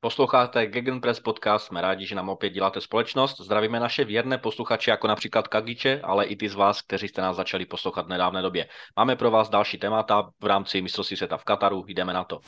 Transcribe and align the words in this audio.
Posloucháte 0.00 0.66
Gegenpress 0.66 1.20
podcast, 1.20 1.66
jsme 1.66 1.80
rádi, 1.80 2.06
že 2.06 2.14
nám 2.14 2.28
opět 2.28 2.50
děláte 2.50 2.80
společnost. 2.80 3.40
Zdravíme 3.40 3.80
naše 3.80 4.04
věrné 4.04 4.38
posluchače, 4.38 4.90
jako 4.90 5.06
například 5.08 5.48
Kagiče, 5.48 6.00
ale 6.04 6.24
i 6.24 6.36
ty 6.36 6.48
z 6.48 6.54
vás, 6.54 6.82
kteří 6.82 7.08
jste 7.08 7.22
nás 7.22 7.36
začali 7.36 7.66
poslouchat 7.66 8.06
v 8.06 8.08
nedávné 8.08 8.42
době. 8.42 8.68
Máme 8.96 9.16
pro 9.16 9.30
vás 9.30 9.48
další 9.48 9.78
témata 9.78 10.30
v 10.40 10.46
rámci 10.46 10.82
mistrovství 10.82 11.16
světa 11.16 11.36
v 11.36 11.44
Kataru, 11.44 11.84
jdeme 11.86 12.12
na 12.12 12.24
to. 12.24 12.40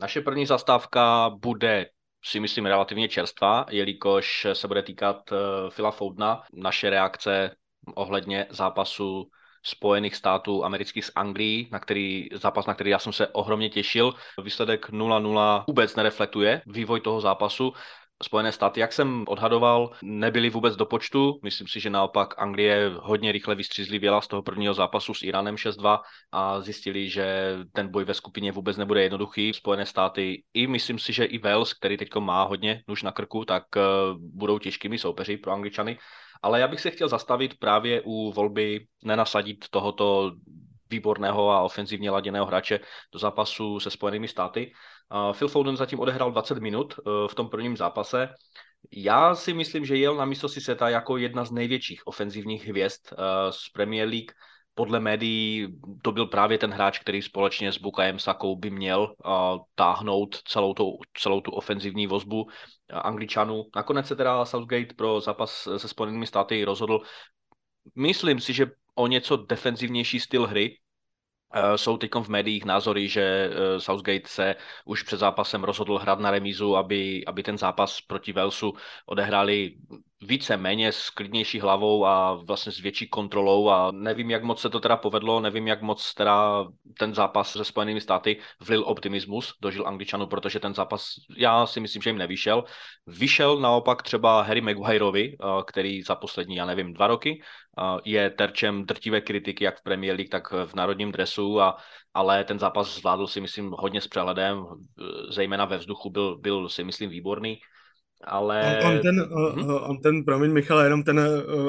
Naše 0.00 0.20
první 0.20 0.46
zastávka 0.46 1.30
bude 1.30 1.86
si 2.24 2.40
myslím 2.40 2.66
relativně 2.66 3.08
čerstvá, 3.08 3.66
jelikož 3.70 4.46
se 4.52 4.68
bude 4.68 4.82
týkat 4.82 5.16
eh, 5.32 5.90
Foudna. 5.90 6.42
Naše 6.52 6.90
reakce 6.90 7.56
ohledně 7.94 8.46
zápasu 8.50 9.30
Spojených 9.66 10.16
států 10.16 10.64
amerických 10.64 11.04
s 11.04 11.12
Anglií, 11.14 11.68
na 11.72 11.78
který 11.78 12.28
zápas, 12.32 12.66
na 12.66 12.74
který 12.74 12.90
já 12.90 12.98
jsem 12.98 13.12
se 13.12 13.28
ohromně 13.28 13.70
těšil. 13.70 14.14
Výsledek 14.42 14.90
0-0 14.90 15.64
vůbec 15.66 15.96
nereflektuje 15.96 16.62
vývoj 16.66 17.00
toho 17.00 17.20
zápasu. 17.20 17.72
Spojené 18.22 18.52
státy, 18.52 18.80
jak 18.80 18.92
jsem 18.92 19.24
odhadoval, 19.28 19.90
nebyly 20.02 20.50
vůbec 20.50 20.76
do 20.76 20.86
počtu. 20.86 21.40
Myslím 21.42 21.68
si, 21.68 21.80
že 21.80 21.90
naopak 21.90 22.34
Anglie 22.38 22.90
hodně 23.00 23.32
rychle 23.32 23.54
vystřízlivěla 23.54 24.20
z 24.20 24.28
toho 24.28 24.42
prvního 24.42 24.74
zápasu 24.74 25.14
s 25.14 25.22
Iránem 25.22 25.54
6-2 25.54 25.98
a 26.32 26.60
zjistili, 26.60 27.10
že 27.10 27.56
ten 27.72 27.90
boj 27.90 28.04
ve 28.04 28.14
skupině 28.14 28.52
vůbec 28.52 28.76
nebude 28.76 29.02
jednoduchý. 29.02 29.52
Spojené 29.52 29.86
státy 29.86 30.42
i 30.54 30.66
myslím 30.66 30.98
si, 30.98 31.12
že 31.12 31.24
i 31.24 31.38
Wales, 31.38 31.74
který 31.74 31.96
teď 31.96 32.08
má 32.18 32.42
hodně 32.42 32.82
nuž 32.88 33.02
na 33.02 33.12
krku, 33.12 33.44
tak 33.44 33.64
eh, 33.76 33.80
budou 34.18 34.58
těžkými 34.58 34.98
soupeři 34.98 35.36
pro 35.36 35.52
Angličany. 35.52 35.98
Ale 36.42 36.60
já 36.60 36.68
bych 36.68 36.80
se 36.80 36.90
chtěl 36.90 37.08
zastavit 37.08 37.58
právě 37.58 38.02
u 38.04 38.32
volby 38.32 38.86
nenasadit 39.04 39.68
tohoto 39.70 40.32
výborného 40.90 41.50
a 41.50 41.62
ofenzivně 41.62 42.10
laděného 42.10 42.46
hráče 42.46 42.80
do 43.12 43.18
zápasu 43.18 43.80
se 43.80 43.90
Spojenými 43.90 44.28
státy. 44.28 44.72
Phil 45.32 45.48
Foden 45.48 45.76
zatím 45.76 46.00
odehrál 46.00 46.32
20 46.32 46.58
minut 46.58 46.94
e, 46.98 47.02
v 47.28 47.34
tom 47.34 47.48
prvním 47.48 47.76
zápase. 47.76 48.28
Já 48.92 49.34
si 49.34 49.54
myslím, 49.54 49.84
že 49.84 49.96
jel 49.96 50.14
na 50.14 50.24
místo 50.24 50.48
si 50.48 50.60
seta 50.60 50.88
jako 50.88 51.16
jedna 51.16 51.44
z 51.44 51.50
největších 51.50 52.06
ofenzivních 52.06 52.66
hvězd 52.66 53.12
e, 53.12 53.16
z 53.52 53.68
Premier 53.72 54.08
League 54.08 54.32
podle 54.76 55.00
médií 55.00 55.68
to 56.02 56.12
byl 56.12 56.26
právě 56.26 56.58
ten 56.58 56.72
hráč, 56.72 56.98
který 56.98 57.22
společně 57.22 57.72
s 57.72 57.78
Bukajem 57.78 58.18
Sakou 58.18 58.56
by 58.56 58.70
měl 58.70 59.14
táhnout 59.74 60.42
celou 60.44 60.74
tu, 60.74 60.98
celou 61.18 61.40
tu 61.40 61.50
ofenzivní 61.50 62.06
vozbu 62.06 62.46
Angličanů. 62.92 63.64
Nakonec 63.76 64.06
se 64.06 64.16
teda 64.16 64.44
Southgate 64.44 64.94
pro 64.96 65.20
zápas 65.20 65.68
se 65.76 65.88
Spojenými 65.88 66.26
státy 66.26 66.64
rozhodl. 66.64 67.00
Myslím 67.94 68.40
si, 68.40 68.52
že 68.52 68.66
o 68.94 69.06
něco 69.06 69.36
defenzivnější 69.36 70.20
styl 70.20 70.46
hry, 70.46 70.76
jsou 71.76 71.96
teď 71.96 72.10
v 72.14 72.28
médiích 72.28 72.64
názory, 72.64 73.08
že 73.08 73.22
eh, 73.22 73.80
Southgate 73.80 74.28
se 74.28 74.56
už 74.84 75.02
před 75.02 75.16
zápasem 75.16 75.64
rozhodl 75.64 75.98
hrát 75.98 76.18
na 76.18 76.30
remízu, 76.30 76.76
aby, 76.76 77.24
aby 77.26 77.42
ten 77.42 77.58
zápas 77.58 78.00
proti 78.00 78.32
Walesu 78.32 78.72
odehráli 79.06 79.76
více 80.20 80.56
méně 80.56 80.92
s 80.92 81.10
klidnější 81.10 81.60
hlavou 81.60 82.06
a 82.06 82.34
vlastně 82.34 82.72
s 82.72 82.78
větší 82.78 83.08
kontrolou 83.08 83.68
a 83.68 83.90
nevím, 83.90 84.30
jak 84.30 84.42
moc 84.42 84.60
se 84.60 84.70
to 84.70 84.80
teda 84.80 84.96
povedlo, 84.96 85.40
nevím, 85.40 85.66
jak 85.66 85.82
moc 85.82 86.14
teda 86.14 86.64
ten 86.98 87.14
zápas 87.14 87.52
se 87.52 87.64
Spojenými 87.64 88.00
státy 88.00 88.40
vlil 88.60 88.84
optimismus, 88.86 89.54
dožil 89.62 89.86
Angličanů, 89.86 90.26
protože 90.26 90.60
ten 90.60 90.74
zápas, 90.74 91.08
já 91.36 91.66
si 91.66 91.80
myslím, 91.80 92.02
že 92.02 92.10
jim 92.10 92.18
nevyšel. 92.18 92.64
Vyšel 93.06 93.60
naopak 93.60 94.02
třeba 94.02 94.42
Harry 94.42 94.60
Maguireovi, 94.60 95.36
eh, 95.40 95.46
který 95.66 96.02
za 96.02 96.14
poslední, 96.14 96.56
já 96.56 96.66
nevím, 96.66 96.92
dva 96.92 97.06
roky 97.06 97.42
je 98.04 98.30
terčem 98.30 98.86
drtivé 98.86 99.20
kritiky 99.20 99.64
jak 99.64 99.78
v 99.78 99.82
Premier 99.82 100.16
League, 100.16 100.30
tak 100.30 100.52
v 100.52 100.74
národním 100.74 101.12
dresu, 101.12 101.60
a, 101.60 101.76
ale 102.14 102.44
ten 102.44 102.58
zápas 102.58 102.94
zvládl 102.94 103.26
si 103.26 103.40
myslím 103.40 103.70
hodně 103.78 104.00
s 104.00 104.08
přehledem, 104.08 104.66
zejména 105.28 105.64
ve 105.64 105.78
vzduchu 105.78 106.10
byl, 106.10 106.38
byl 106.38 106.68
si 106.68 106.84
myslím 106.84 107.10
výborný. 107.10 107.60
Ale... 108.24 108.80
On, 108.84 108.94
on, 108.94 109.00
ten, 109.00 109.20
hmm. 109.20 109.70
on 109.70 110.00
ten, 110.00 110.24
promiň 110.24 110.52
Michal, 110.52 110.80
jenom 110.80 111.02
ten, 111.02 111.20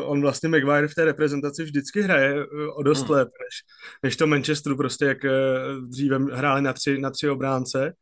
on 0.03 0.21
vlastně 0.21 0.49
Maguire 0.49 0.87
v 0.87 0.95
té 0.95 1.05
reprezentaci 1.05 1.63
vždycky 1.63 2.01
hraje 2.01 2.45
o 2.75 2.83
dost 2.83 3.01
hmm. 3.01 3.11
lépe, 3.11 3.31
než, 3.31 3.63
než 4.03 4.15
to 4.15 4.27
Manchesteru, 4.27 4.77
prostě 4.77 5.05
jak 5.05 5.17
dříve 5.87 6.17
hráli 6.17 6.61
na 6.61 6.73
tři, 6.73 6.97
na 6.97 7.09
tři 7.09 7.29
obránce 7.29 7.93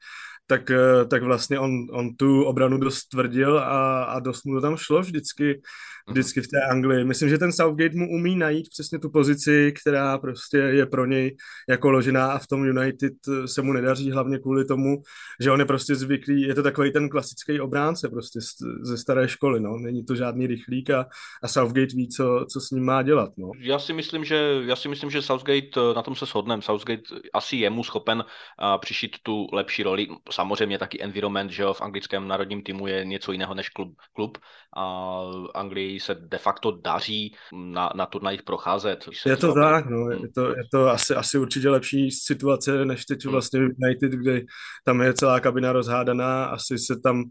tak, 0.47 0.71
eh, 0.71 1.05
tak 1.05 1.23
vlastně 1.23 1.59
on, 1.59 1.71
on 1.91 2.15
tu 2.15 2.43
obranu 2.43 2.77
dost 2.77 3.05
tvrdil 3.05 3.59
a, 3.59 4.03
a 4.03 4.19
dost 4.19 4.45
mu 4.45 4.55
to 4.55 4.61
tam 4.61 4.77
šlo 4.77 5.01
vždycky, 5.01 5.61
vždycky 6.09 6.41
v 6.41 6.47
té 6.47 6.61
Anglii. 6.61 7.05
Myslím, 7.05 7.29
že 7.29 7.37
ten 7.37 7.51
Southgate 7.51 7.97
mu 7.97 8.09
umí 8.09 8.35
najít 8.35 8.69
přesně 8.69 8.99
tu 8.99 9.09
pozici, 9.09 9.73
která 9.81 10.17
prostě 10.17 10.57
je 10.57 10.85
pro 10.85 11.05
něj 11.05 11.35
jako 11.69 11.91
ložená 11.91 12.31
a 12.31 12.39
v 12.39 12.47
tom 12.47 12.65
United 12.65 13.13
se 13.45 13.61
mu 13.61 13.73
nedaří 13.73 14.11
hlavně 14.11 14.39
kvůli 14.39 14.65
tomu, 14.65 15.01
že 15.41 15.51
on 15.51 15.59
je 15.59 15.65
prostě 15.65 15.95
zvyklý, 15.95 16.41
je 16.41 16.55
to 16.55 16.63
takový 16.63 16.91
ten 16.91 17.09
klasický 17.09 17.59
obránce 17.59 18.09
prostě 18.09 18.39
ze 18.81 18.97
staré 18.97 19.27
školy, 19.27 19.59
no. 19.59 19.77
Není 19.77 20.05
to 20.05 20.15
žádný 20.15 20.47
rychlík 20.47 20.89
a, 20.89 21.05
a 21.43 21.47
Southgate 21.47 21.95
ví, 21.95 22.09
co, 22.09 22.45
co 22.53 22.59
s 22.61 22.71
ním 22.71 22.85
má 22.85 23.01
dělat, 23.01 23.29
no. 23.37 23.51
Já 23.59 23.79
si 23.79 23.93
myslím, 23.93 24.25
že, 24.25 24.61
já 24.65 24.75
si 24.75 24.89
myslím, 24.89 25.09
že 25.11 25.21
Southgate, 25.21 25.67
eh, 25.77 25.93
na 25.95 26.01
tom 26.01 26.15
se 26.15 26.25
shodneme, 26.25 26.61
Southgate 26.61 27.03
asi 27.33 27.55
je 27.55 27.69
mu 27.69 27.83
schopen 27.83 28.19
uh, 28.19 28.81
přišít 28.81 29.15
tu 29.23 29.47
lepší 29.53 29.83
roli 29.83 30.07
samozřejmě 30.31 30.77
taky 30.77 31.03
environment, 31.03 31.51
že 31.51 31.63
jo, 31.63 31.73
v 31.73 31.81
anglickém 31.81 32.27
národním 32.27 32.63
týmu 32.63 32.87
je 32.87 33.05
něco 33.05 33.31
jiného 33.31 33.53
než 33.53 33.69
klub, 33.69 33.93
klub 34.13 34.37
a 34.77 35.21
Anglii 35.55 35.94
se 35.99 36.15
de 36.15 36.37
facto 36.37 36.71
daří 36.71 37.35
na, 37.53 37.89
na 37.95 38.05
turnajích 38.05 38.43
procházet. 38.43 39.05
Je 39.25 39.37
to 39.37 39.53
tak, 39.53 39.85
no, 39.85 40.09
je 40.09 40.31
to, 40.35 40.49
je 40.49 40.63
to 40.71 40.87
asi, 40.87 41.15
asi 41.15 41.37
určitě 41.37 41.69
lepší 41.69 42.11
situace, 42.11 42.85
než 42.85 43.05
teď 43.05 43.23
hmm. 43.23 43.31
vlastně 43.31 43.59
United, 43.59 44.11
kde 44.11 44.41
tam 44.85 45.01
je 45.01 45.13
celá 45.13 45.39
kabina 45.39 45.71
rozhádaná, 45.71 46.45
asi 46.45 46.77
se 46.77 46.99
tam 46.99 47.23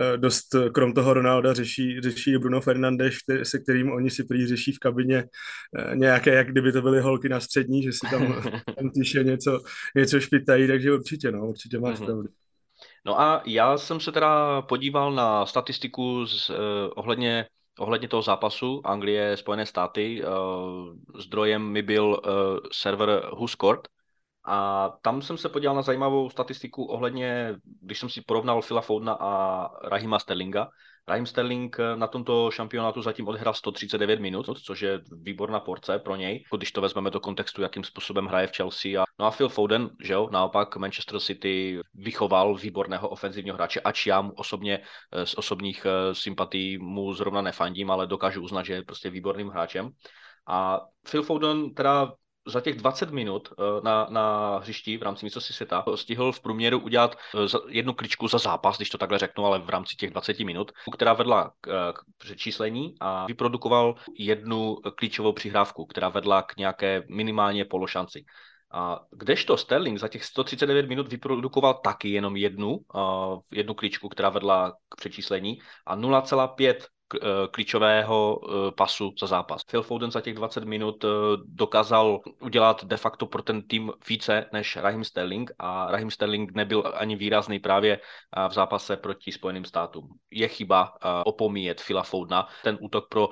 eh, 0.00 0.16
dost, 0.16 0.46
krom 0.74 0.92
toho 0.92 1.14
Ronalda, 1.14 1.54
řeší, 1.54 2.00
řeší 2.00 2.38
Bruno 2.38 2.60
Fernandes, 2.60 3.14
se 3.42 3.58
kterým 3.58 3.92
oni 3.92 4.10
si 4.10 4.24
prý 4.24 4.46
řeší 4.46 4.72
v 4.72 4.78
kabině 4.78 5.24
eh, 5.78 5.96
nějaké, 5.96 6.34
jak 6.34 6.50
kdyby 6.50 6.72
to 6.72 6.82
byly 6.82 7.00
holky 7.00 7.28
na 7.28 7.40
střední, 7.40 7.82
že 7.82 7.92
si 7.92 8.10
tam, 8.10 8.42
tam 8.78 8.90
tiše 8.90 9.24
něco, 9.24 9.60
něco 9.96 10.20
špitají, 10.20 10.66
takže 10.66 10.92
určitě, 10.92 11.32
no, 11.32 11.48
určitě 11.48 11.78
máš 11.78 11.98
mm-hmm. 11.98 12.04
pravdu. 12.04 12.28
No 13.06 13.20
a 13.20 13.42
já 13.46 13.78
jsem 13.78 14.00
se 14.00 14.12
teda 14.12 14.62
podíval 14.62 15.12
na 15.12 15.46
statistiku 15.46 16.26
z, 16.26 16.50
uh, 16.50 16.56
ohledně, 16.96 17.46
ohledně 17.78 18.08
toho 18.08 18.22
zápasu 18.22 18.80
Anglie, 18.84 19.36
Spojené 19.36 19.66
státy. 19.66 20.24
Uh, 20.24 21.20
zdrojem 21.20 21.62
mi 21.62 21.82
byl 21.82 22.04
uh, 22.06 22.20
server 22.72 23.30
WhoScored 23.34 23.88
a 24.44 24.88
tam 25.02 25.22
jsem 25.22 25.38
se 25.38 25.48
podíval 25.48 25.76
na 25.76 25.82
zajímavou 25.82 26.30
statistiku 26.30 26.84
ohledně, 26.84 27.54
když 27.80 27.98
jsem 27.98 28.08
si 28.08 28.20
porovnal 28.20 28.62
Phila 28.62 28.80
Foudna 28.80 29.12
a 29.20 29.70
Rahima 29.88 30.18
Sterlinga, 30.18 30.68
Raheem 31.08 31.26
Sterling 31.26 31.76
eh, 31.78 31.96
na 31.96 32.06
tomto 32.06 32.50
šampionátu 32.50 33.02
zatím 33.02 33.28
odehrál 33.28 33.54
139 33.54 34.20
minut, 34.20 34.58
což 34.62 34.82
je 34.82 35.00
výborná 35.12 35.60
porce 35.60 35.98
pro 35.98 36.16
něj, 36.16 36.44
když 36.56 36.72
to 36.72 36.80
vezmeme 36.80 37.10
do 37.10 37.20
kontextu, 37.20 37.62
jakým 37.62 37.84
způsobem 37.84 38.26
hraje 38.26 38.46
v 38.46 38.56
Chelsea. 38.56 39.02
A, 39.02 39.04
no 39.18 39.26
a 39.26 39.30
Phil 39.30 39.48
Foden, 39.48 39.90
že 40.02 40.12
jo, 40.12 40.28
naopak 40.32 40.76
Manchester 40.76 41.20
City 41.20 41.80
vychoval 41.94 42.54
výborného 42.54 43.08
ofenzivního 43.08 43.56
hráče, 43.56 43.80
ač 43.80 44.06
já 44.06 44.20
mu 44.20 44.32
osobně 44.32 44.80
eh, 45.12 45.26
z 45.26 45.34
osobních 45.34 45.86
eh, 45.86 46.14
sympatí 46.14 46.78
mu 46.78 47.14
zrovna 47.14 47.42
nefandím, 47.42 47.90
ale 47.90 48.06
dokážu 48.06 48.42
uznat, 48.42 48.62
že 48.62 48.72
je 48.72 48.82
prostě 48.82 49.10
výborným 49.10 49.48
hráčem. 49.48 49.90
A 50.46 50.80
Phil 51.10 51.22
Foden 51.22 51.74
teda 51.74 52.12
za 52.46 52.60
těch 52.60 52.76
20 52.76 53.10
minut 53.10 53.48
eh, 53.52 53.62
na, 53.82 54.06
na 54.10 54.58
hřišti 54.58 54.98
v 54.98 55.02
rámci 55.02 55.26
mistrovství 55.26 55.54
světa 55.54 55.84
stihl 55.94 56.32
v 56.32 56.40
průměru 56.40 56.78
udělat 56.78 57.16
eh, 57.34 57.58
jednu 57.68 57.94
kličku 57.94 58.28
za 58.28 58.38
zápas, 58.38 58.76
když 58.76 58.90
to 58.90 58.98
takhle 58.98 59.18
řeknu, 59.18 59.44
ale 59.44 59.58
v 59.58 59.68
rámci 59.68 59.96
těch 59.96 60.10
20 60.10 60.38
minut, 60.38 60.72
která 60.92 61.12
vedla 61.12 61.52
k, 61.60 61.68
eh, 61.68 61.92
k 61.92 61.98
přečíslení 62.18 62.94
a 63.00 63.26
vyprodukoval 63.26 63.94
jednu 64.18 64.76
klíčovou 64.96 65.32
přihrávku, 65.32 65.86
která 65.86 66.08
vedla 66.08 66.42
k 66.42 66.56
nějaké 66.56 67.02
minimálně 67.08 67.64
pološanci. 67.64 68.24
A 68.74 69.00
kdežto 69.12 69.56
Sterling 69.56 69.98
za 69.98 70.08
těch 70.08 70.24
139 70.24 70.88
minut 70.88 71.08
vyprodukoval 71.08 71.74
taky 71.74 72.08
jenom 72.08 72.36
jednu, 72.36 72.70
uh, 72.94 73.40
jednu 73.52 73.74
klíčku, 73.74 74.08
která 74.08 74.28
vedla 74.28 74.72
k 74.88 74.96
přečíslení 74.96 75.58
a 75.86 75.96
0,5 75.96 76.74
klíčového 77.50 78.40
eh, 78.42 78.72
pasu 78.72 79.12
za 79.20 79.26
zápas. 79.26 79.64
Phil 79.64 79.82
Foden 79.82 80.10
za 80.10 80.20
těch 80.20 80.34
20 80.34 80.64
minut 80.64 81.04
eh, 81.04 81.08
dokázal 81.44 82.20
udělat 82.40 82.84
de 82.84 82.96
facto 82.96 83.26
pro 83.26 83.42
ten 83.42 83.62
tým 83.62 83.92
více 84.08 84.46
než 84.52 84.76
Raheem 84.76 85.04
Sterling 85.04 85.50
a 85.58 85.90
Raheem 85.90 86.10
Sterling 86.10 86.52
nebyl 86.54 86.92
ani 86.96 87.16
výrazný 87.16 87.58
právě 87.58 88.00
v 88.48 88.52
zápase 88.52 88.96
proti 88.96 89.32
Spojeným 89.32 89.64
státům. 89.64 90.08
Je 90.30 90.48
chyba 90.48 90.92
opomíjet 91.24 91.82
Phila 91.86 92.02
Fodena. 92.02 92.48
Ten 92.62 92.78
útok 92.80 93.08
pro 93.08 93.28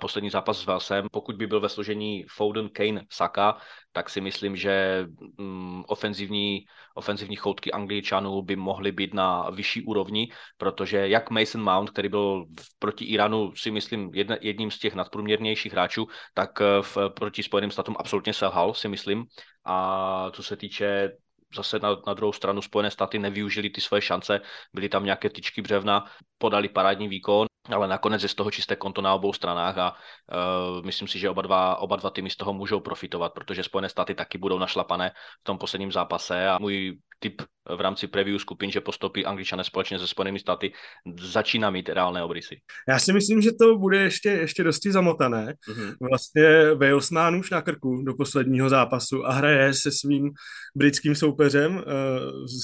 poslední 0.00 0.30
zápas 0.30 0.58
s 0.58 0.66
Velsem, 0.66 1.06
pokud 1.12 1.36
by 1.36 1.46
byl 1.46 1.60
ve 1.60 1.68
složení 1.68 2.24
Foden, 2.28 2.68
Kane, 2.68 3.04
Saka, 3.12 3.56
tak 3.92 4.10
si 4.10 4.20
myslím, 4.20 4.56
že 4.56 5.06
mm, 5.38 5.84
ofenzivní, 5.86 6.64
ofenzivní 6.94 7.36
choutky 7.36 7.72
Angličanů 7.72 8.42
by 8.42 8.56
mohly 8.56 8.92
být 8.92 9.14
na 9.14 9.50
vyšší 9.50 9.82
úrovni, 9.82 10.28
protože 10.56 11.08
jak 11.08 11.30
Mason 11.30 11.62
Mount, 11.62 11.90
který 11.90 12.08
byl 12.08 12.46
proti 12.78 13.04
Iránu 13.18 13.52
si 13.56 13.70
myslím 13.70 14.10
jedním 14.40 14.70
z 14.70 14.78
těch 14.78 14.94
nadprůměrnějších 14.94 15.72
hráčů, 15.72 16.06
tak 16.34 16.60
v, 16.80 16.96
proti 17.08 17.42
Spojeným 17.42 17.70
státům 17.70 17.96
absolutně 17.98 18.32
selhal, 18.32 18.74
si 18.74 18.88
myslím. 18.88 19.24
A 19.64 20.30
co 20.30 20.42
se 20.42 20.56
týče 20.56 21.10
zase 21.54 21.78
na, 21.78 21.96
na 22.06 22.14
druhou 22.14 22.32
stranu 22.32 22.62
Spojené 22.62 22.90
státy 22.90 23.18
nevyužili 23.18 23.70
ty 23.70 23.80
svoje 23.80 24.02
šance, 24.02 24.40
byly 24.74 24.88
tam 24.88 25.04
nějaké 25.04 25.30
tyčky 25.30 25.62
břevna, 25.62 26.04
podali 26.38 26.68
parádní 26.68 27.08
výkon, 27.08 27.47
ale 27.70 27.88
nakonec 27.88 28.22
je 28.22 28.28
z 28.28 28.34
toho 28.34 28.50
čisté 28.50 28.76
konto 28.76 29.02
na 29.02 29.14
obou 29.14 29.32
stranách 29.32 29.78
a 29.78 29.92
uh, 29.92 30.84
myslím 30.84 31.08
si, 31.08 31.18
že 31.18 31.30
oba 31.30 31.42
dva, 31.42 31.76
oba 31.76 31.96
dva 31.96 32.10
týmy 32.10 32.30
z 32.30 32.36
toho 32.36 32.52
můžou 32.52 32.80
profitovat, 32.80 33.32
protože 33.34 33.62
Spojené 33.62 33.88
státy 33.88 34.14
taky 34.14 34.38
budou 34.38 34.58
našlapané 34.58 35.10
v 35.40 35.44
tom 35.44 35.58
posledním 35.58 35.92
zápase 35.92 36.48
a 36.48 36.58
můj 36.58 36.98
typ 37.18 37.42
v 37.76 37.80
rámci 37.80 38.06
preview 38.06 38.38
skupin, 38.38 38.70
že 38.70 38.80
postoupí 38.80 39.26
Angličané 39.26 39.64
společně 39.64 39.98
se 39.98 40.06
Spojenými 40.06 40.38
státy, 40.38 40.72
začíná 41.20 41.70
mít 41.70 41.88
reálné 41.88 42.22
obrysy. 42.22 42.56
Já 42.88 42.98
si 42.98 43.12
myslím, 43.12 43.40
že 43.40 43.50
to 43.52 43.78
bude 43.78 43.98
ještě, 43.98 44.28
ještě 44.28 44.64
dosti 44.64 44.92
zamotané. 44.92 45.54
Mm-hmm. 45.68 45.94
Vlastně 46.08 46.74
Wales 46.74 47.10
má 47.10 47.30
nůž 47.30 47.50
na 47.50 47.62
krku 47.62 48.02
do 48.02 48.14
posledního 48.14 48.68
zápasu 48.68 49.26
a 49.26 49.32
hraje 49.32 49.74
se 49.74 49.90
svým 49.92 50.30
britským 50.76 51.14
soupeřem 51.14 51.76
uh, 51.76 51.82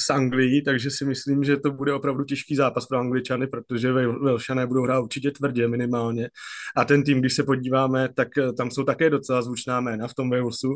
z 0.06 0.10
Anglii, 0.10 0.62
takže 0.62 0.90
si 0.90 1.04
myslím, 1.04 1.44
že 1.44 1.56
to 1.56 1.70
bude 1.70 1.92
opravdu 1.94 2.24
těžký 2.24 2.56
zápas 2.56 2.86
pro 2.86 2.98
Angličany, 2.98 3.46
protože 3.46 3.92
Welshané 3.92 4.66
budou 4.66 4.82
hrát 4.82 4.93
určitě 5.00 5.30
tvrdě 5.30 5.68
minimálně. 5.68 6.28
A 6.76 6.84
ten 6.84 7.02
tým, 7.02 7.20
když 7.20 7.34
se 7.34 7.42
podíváme, 7.42 8.08
tak 8.14 8.38
eh, 8.38 8.52
tam 8.52 8.70
jsou 8.70 8.84
také 8.84 9.10
docela 9.10 9.42
zvučná 9.42 9.80
jména 9.80 10.08
v 10.08 10.14
tom 10.14 10.30
Walesu, 10.30 10.74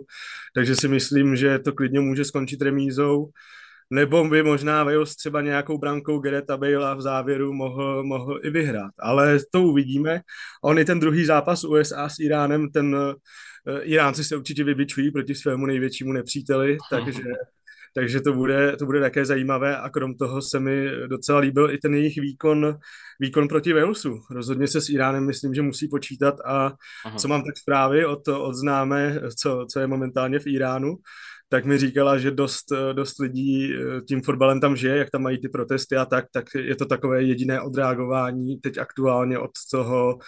takže 0.54 0.76
si 0.76 0.88
myslím, 0.88 1.36
že 1.36 1.58
to 1.58 1.72
klidně 1.72 2.00
může 2.00 2.24
skončit 2.24 2.62
remízou 2.62 3.30
nebo 3.90 4.24
by 4.28 4.42
možná 4.42 4.84
Wales 4.84 5.16
třeba 5.16 5.40
nějakou 5.40 5.78
brankou 5.78 6.18
Gereta 6.18 6.56
Bale 6.56 6.96
v 6.96 7.00
závěru 7.00 7.52
mohl, 7.52 8.04
mohl 8.04 8.40
i 8.42 8.50
vyhrát. 8.50 8.90
Ale 8.98 9.38
to 9.52 9.62
uvidíme. 9.62 10.20
On 10.64 10.78
i 10.78 10.84
ten 10.84 11.00
druhý 11.00 11.24
zápas 11.24 11.64
USA 11.64 12.08
s 12.08 12.18
Iránem, 12.18 12.70
ten 12.70 12.94
uh, 12.94 13.12
Iránci 13.82 14.24
se 14.24 14.36
určitě 14.36 14.64
vybičují 14.64 15.10
proti 15.10 15.34
svému 15.34 15.66
největšímu 15.66 16.12
nepříteli, 16.12 16.78
takže, 16.90 17.22
takže 17.94 18.20
to, 18.20 18.32
bude, 18.32 18.76
to 18.76 18.86
bude 18.86 19.00
také 19.00 19.24
zajímavé 19.24 19.76
a 19.76 19.88
krom 19.88 20.14
toho 20.14 20.42
se 20.42 20.60
mi 20.60 20.90
docela 21.06 21.38
líbil 21.38 21.70
i 21.70 21.78
ten 21.78 21.94
jejich 21.94 22.16
výkon, 22.16 22.76
výkon 23.20 23.48
proti 23.48 23.72
Walesu. 23.72 24.20
Rozhodně 24.30 24.66
se 24.66 24.80
s 24.80 24.88
Iránem 24.88 25.26
myslím, 25.26 25.54
že 25.54 25.62
musí 25.62 25.88
počítat 25.88 26.34
a 26.44 26.72
Aha. 27.04 27.18
co 27.18 27.28
mám 27.28 27.42
tak 27.42 27.58
zprávy 27.58 28.06
od, 28.06 28.28
od 28.28 28.54
známé, 28.54 29.20
co, 29.40 29.66
co 29.72 29.80
je 29.80 29.86
momentálně 29.86 30.38
v 30.38 30.46
Iránu, 30.46 30.96
tak 31.48 31.64
mi 31.64 31.78
říkala, 31.78 32.18
že 32.18 32.30
dost, 32.30 32.64
dost 32.92 33.18
lidí 33.18 33.74
eh, 33.74 34.00
tím 34.08 34.22
fotbalem 34.22 34.60
tam 34.60 34.76
žije, 34.76 34.96
jak 34.96 35.10
tam 35.10 35.22
mají 35.22 35.40
ty 35.40 35.48
protesty 35.48 35.96
a 35.96 36.04
tak, 36.04 36.24
tak 36.32 36.44
je 36.54 36.76
to 36.76 36.86
takové 36.86 37.22
jediné 37.22 37.60
odreagování 37.60 38.60
teď 38.60 38.78
aktuálně 38.78 39.38
od 39.38 39.50
toho, 39.70 40.18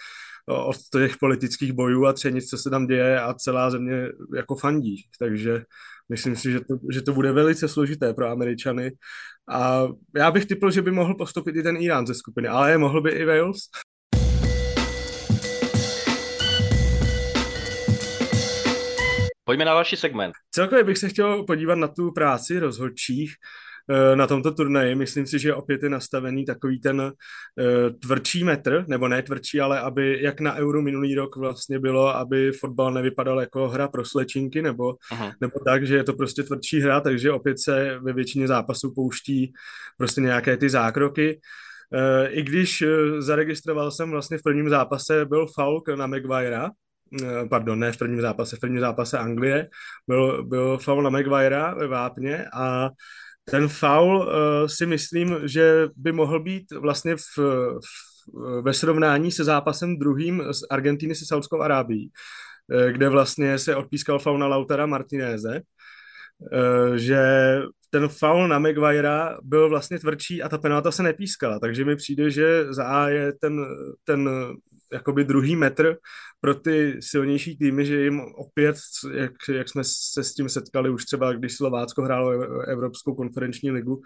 od 0.47 0.75
těch 0.91 1.17
politických 1.17 1.73
bojů 1.73 2.05
a 2.05 2.13
třenic, 2.13 2.49
co 2.49 2.57
se 2.57 2.69
tam 2.69 2.87
děje 2.87 3.21
a 3.21 3.33
celá 3.33 3.69
země 3.69 4.09
jako 4.35 4.55
fandí. 4.55 4.95
Takže 5.19 5.63
myslím 6.11 6.35
si, 6.35 6.51
že 6.51 6.59
to, 6.59 6.75
že 6.91 7.01
to 7.01 7.13
bude 7.13 7.31
velice 7.31 7.67
složité 7.67 8.13
pro 8.13 8.27
Američany. 8.27 8.91
A 9.49 9.87
já 10.15 10.31
bych 10.31 10.45
typl, 10.45 10.71
že 10.71 10.81
by 10.81 10.91
mohl 10.91 11.15
postupit 11.15 11.55
i 11.55 11.63
ten 11.63 11.77
Irán 11.77 12.07
ze 12.07 12.13
skupiny, 12.13 12.47
ale 12.47 12.77
mohl 12.77 13.01
by 13.01 13.09
i 13.11 13.25
Wales. 13.25 13.59
Pojďme 19.43 19.65
na 19.65 19.73
další 19.73 19.95
segment. 19.95 20.33
Celkově 20.51 20.83
bych 20.83 20.97
se 20.97 21.09
chtěl 21.09 21.43
podívat 21.43 21.75
na 21.75 21.87
tu 21.87 22.11
práci 22.11 22.59
rozhodčích 22.59 23.33
na 24.15 24.27
tomto 24.27 24.51
turnaji. 24.51 24.95
Myslím 24.95 25.27
si, 25.27 25.39
že 25.39 25.53
opět 25.53 25.83
je 25.83 25.89
nastavený 25.89 26.45
takový 26.45 26.79
ten 26.79 27.01
uh, 27.01 27.09
tvrdší 27.99 28.43
metr, 28.43 28.85
nebo 28.87 29.07
ne 29.07 29.21
tvrdší, 29.23 29.61
ale 29.61 29.79
aby 29.79 30.17
jak 30.21 30.39
na 30.39 30.55
Euro 30.55 30.81
minulý 30.81 31.15
rok 31.15 31.35
vlastně 31.35 31.79
bylo, 31.79 32.15
aby 32.15 32.51
fotbal 32.51 32.93
nevypadal 32.93 33.39
jako 33.39 33.67
hra 33.67 33.87
pro 33.87 34.05
slečinky, 34.05 34.61
nebo, 34.61 34.95
nebo 35.41 35.59
tak, 35.65 35.87
že 35.87 35.95
je 35.95 36.03
to 36.03 36.13
prostě 36.13 36.43
tvrdší 36.43 36.79
hra, 36.79 37.01
takže 37.01 37.31
opět 37.31 37.59
se 37.59 37.99
ve 38.01 38.13
většině 38.13 38.47
zápasů 38.47 38.93
pouští 38.95 39.53
prostě 39.97 40.21
nějaké 40.21 40.57
ty 40.57 40.69
zákroky. 40.69 41.39
Uh, 41.93 42.27
I 42.29 42.43
když 42.43 42.83
zaregistroval 43.19 43.91
jsem 43.91 44.11
vlastně 44.11 44.37
v 44.37 44.43
prvním 44.43 44.69
zápase, 44.69 45.25
byl 45.25 45.47
faul 45.47 45.83
na 45.95 46.07
Maguirea, 46.07 46.69
Eh, 47.23 47.47
pardon, 47.49 47.79
ne 47.79 47.91
v 47.91 47.97
prvním 47.97 48.21
zápase, 48.21 48.55
v 48.55 48.59
prvním 48.59 48.79
zápase 48.79 49.17
Anglie, 49.19 49.69
byl, 50.07 50.43
byl 50.43 50.77
faul 50.77 51.03
na 51.03 51.09
Maguirea 51.09 51.73
ve 51.73 51.87
Vápně 51.87 52.45
a 52.53 52.89
ten 53.43 53.67
faul 53.67 54.17
uh, 54.17 54.67
si 54.67 54.85
myslím, 54.85 55.37
že 55.43 55.87
by 55.95 56.11
mohl 56.11 56.39
být 56.39 56.71
vlastně 56.71 57.15
v, 57.15 57.37
v, 57.37 58.61
ve 58.61 58.73
srovnání 58.73 59.31
se 59.31 59.43
zápasem 59.43 59.99
druhým 59.99 60.43
z 60.51 60.61
Argentiny 60.69 61.15
se 61.15 61.25
Saudskou 61.25 61.61
Arábií, 61.61 62.11
uh, 62.73 62.91
kde 62.91 63.09
vlastně 63.09 63.59
se 63.59 63.75
odpískal 63.75 64.19
faul 64.19 64.37
na 64.37 64.47
Lautara 64.47 64.85
Martineze, 64.85 65.61
uh, 66.39 66.95
že 66.95 67.21
ten 67.89 68.07
faul 68.07 68.47
na 68.47 68.59
Maguirea 68.59 69.37
byl 69.43 69.69
vlastně 69.69 69.99
tvrdší 69.99 70.43
a 70.43 70.49
ta 70.49 70.57
penalta 70.57 70.91
se 70.91 71.03
nepískala, 71.03 71.59
takže 71.59 71.85
mi 71.85 71.95
přijde, 71.95 72.29
že 72.29 72.73
za 72.73 72.85
A 72.85 73.09
je 73.09 73.33
ten, 73.33 73.65
ten 74.03 74.29
jakoby 74.93 75.23
druhý 75.23 75.55
metr 75.55 75.97
pro 76.39 76.55
ty 76.55 76.97
silnější 76.99 77.57
týmy, 77.57 77.85
že 77.85 78.03
jim 78.03 78.19
opět, 78.19 78.75
jak, 79.13 79.31
jak 79.53 79.69
jsme 79.69 79.83
se 79.83 80.23
s 80.23 80.33
tím 80.33 80.49
setkali 80.49 80.89
už 80.89 81.05
třeba, 81.05 81.33
když 81.33 81.55
Slovácko 81.55 82.01
hrálo 82.01 82.31
Evropskou 82.61 83.15
konferenční 83.15 83.71
ligu, 83.71 84.01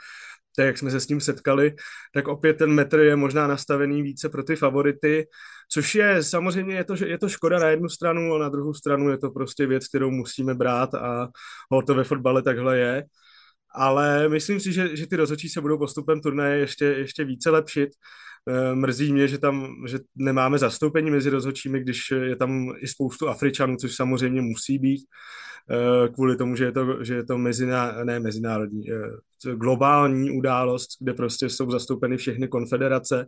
tak 0.55 0.65
jak 0.65 0.77
jsme 0.77 0.91
se 0.91 0.99
s 0.99 1.07
tím 1.07 1.21
setkali, 1.21 1.75
tak 2.13 2.27
opět 2.27 2.53
ten 2.53 2.71
metr 2.71 2.99
je 2.99 3.15
možná 3.15 3.47
nastavený 3.47 4.01
více 4.01 4.29
pro 4.29 4.43
ty 4.43 4.55
favority, 4.55 5.27
což 5.71 5.95
je 5.95 6.23
samozřejmě, 6.23 6.75
je 6.75 6.83
to, 6.83 7.05
je 7.05 7.17
to 7.17 7.29
škoda 7.29 7.59
na 7.59 7.67
jednu 7.67 7.89
stranu, 7.89 8.33
a 8.33 8.39
na 8.39 8.49
druhou 8.49 8.73
stranu 8.73 9.09
je 9.09 9.17
to 9.17 9.29
prostě 9.29 9.67
věc, 9.67 9.87
kterou 9.87 10.11
musíme 10.11 10.55
brát 10.55 10.93
a 10.93 11.27
to 11.87 11.95
ve 11.95 12.03
fotbale 12.03 12.41
takhle 12.41 12.77
je. 12.77 13.03
Ale 13.75 14.29
myslím 14.29 14.59
si, 14.59 14.73
že, 14.73 14.97
že 14.97 15.07
ty 15.07 15.15
rozhodčí 15.15 15.49
se 15.49 15.61
budou 15.61 15.77
postupem 15.77 16.21
turnaje 16.21 16.59
ještě, 16.59 16.85
ještě 16.85 17.23
více 17.23 17.49
lepšit 17.49 17.89
mrzí 18.73 19.13
mě, 19.13 19.27
že 19.27 19.37
tam 19.37 19.75
že 19.87 19.99
nemáme 20.15 20.57
zastoupení 20.57 21.11
mezi 21.11 21.29
rozhodčími, 21.29 21.79
když 21.79 22.11
je 22.11 22.35
tam 22.35 22.73
i 22.77 22.87
spoustu 22.87 23.29
Afričanů, 23.29 23.75
což 23.77 23.95
samozřejmě 23.95 24.41
musí 24.41 24.79
být, 24.79 25.05
eh, 25.71 26.09
kvůli 26.09 26.35
tomu, 26.35 26.55
že 26.55 26.63
je 26.63 26.71
to, 26.71 27.03
že 27.03 27.13
je 27.13 27.23
to 27.23 27.37
meziná, 27.37 28.03
ne 28.03 28.19
mezinárodní, 28.19 28.91
eh, 28.91 29.55
globální 29.55 30.31
událost, 30.31 30.89
kde 30.99 31.13
prostě 31.13 31.49
jsou 31.49 31.71
zastoupeny 31.71 32.17
všechny 32.17 32.47
konfederace, 32.47 33.27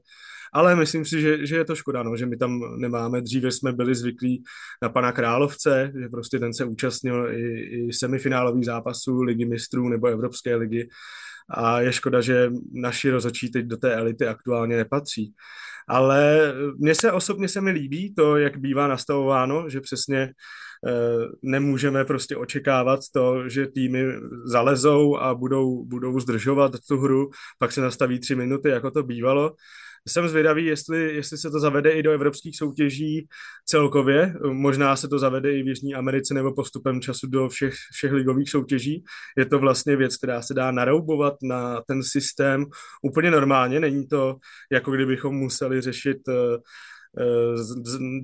ale 0.53 0.75
myslím 0.75 1.05
si, 1.05 1.21
že, 1.21 1.45
že 1.45 1.55
je 1.55 1.65
to 1.65 1.75
škoda, 1.75 2.03
no, 2.03 2.17
že 2.17 2.25
my 2.25 2.37
tam 2.37 2.59
nemáme. 2.77 3.21
Dříve 3.21 3.51
jsme 3.51 3.73
byli 3.73 3.95
zvyklí 3.95 4.43
na 4.81 4.89
pana 4.89 5.11
Královce, 5.11 5.91
že 6.01 6.09
prostě 6.09 6.39
ten 6.39 6.53
se 6.53 6.65
účastnil 6.65 7.27
i, 7.31 7.59
i 7.61 7.93
semifinálových 7.93 8.65
zápasů 8.65 9.21
Ligy 9.21 9.45
mistrů 9.45 9.89
nebo 9.89 10.07
Evropské 10.07 10.55
ligy 10.55 10.89
a 11.49 11.81
je 11.81 11.93
škoda, 11.93 12.21
že 12.21 12.51
naši 12.73 13.09
rozhodčí 13.09 13.51
teď 13.51 13.65
do 13.65 13.77
té 13.77 13.95
elity 13.95 14.27
aktuálně 14.27 14.77
nepatří. 14.77 15.33
Ale 15.89 16.53
mně 16.77 16.95
se 16.95 17.11
osobně 17.11 17.47
se 17.47 17.61
mi 17.61 17.71
líbí 17.71 18.13
to, 18.13 18.37
jak 18.37 18.57
bývá 18.57 18.87
nastavováno, 18.87 19.69
že 19.69 19.81
přesně 19.81 20.19
eh, 20.19 20.91
nemůžeme 21.43 22.05
prostě 22.05 22.37
očekávat 22.37 22.99
to, 23.13 23.49
že 23.49 23.67
týmy 23.67 24.05
zalezou 24.45 25.17
a 25.17 25.35
budou, 25.35 25.85
budou 25.85 26.19
zdržovat 26.19 26.71
tu 26.87 26.97
hru, 26.97 27.29
pak 27.59 27.71
se 27.71 27.81
nastaví 27.81 28.19
tři 28.19 28.35
minuty, 28.35 28.69
jako 28.69 28.91
to 28.91 29.03
bývalo, 29.03 29.55
jsem 30.07 30.29
zvědavý, 30.29 30.65
jestli, 30.65 31.15
jestli 31.15 31.37
se 31.37 31.51
to 31.51 31.59
zavede 31.59 31.91
i 31.91 32.03
do 32.03 32.11
evropských 32.11 32.57
soutěží 32.57 33.27
celkově. 33.65 34.33
Možná 34.51 34.95
se 34.95 35.07
to 35.07 35.19
zavede 35.19 35.53
i 35.53 35.63
v 35.63 35.67
Jižní 35.67 35.95
Americe 35.95 36.33
nebo 36.33 36.53
postupem 36.53 37.01
času 37.01 37.27
do 37.27 37.49
všech, 37.49 37.73
všech 37.93 38.11
ligových 38.11 38.49
soutěží. 38.49 39.03
Je 39.37 39.45
to 39.45 39.59
vlastně 39.59 39.95
věc, 39.95 40.17
která 40.17 40.41
se 40.41 40.53
dá 40.53 40.71
naroubovat 40.71 41.33
na 41.43 41.81
ten 41.87 42.03
systém 42.03 42.65
úplně 43.03 43.31
normálně. 43.31 43.79
Není 43.79 44.07
to, 44.07 44.35
jako 44.71 44.91
kdybychom 44.91 45.35
museli 45.35 45.81
řešit 45.81 46.17
uh, 46.27 46.57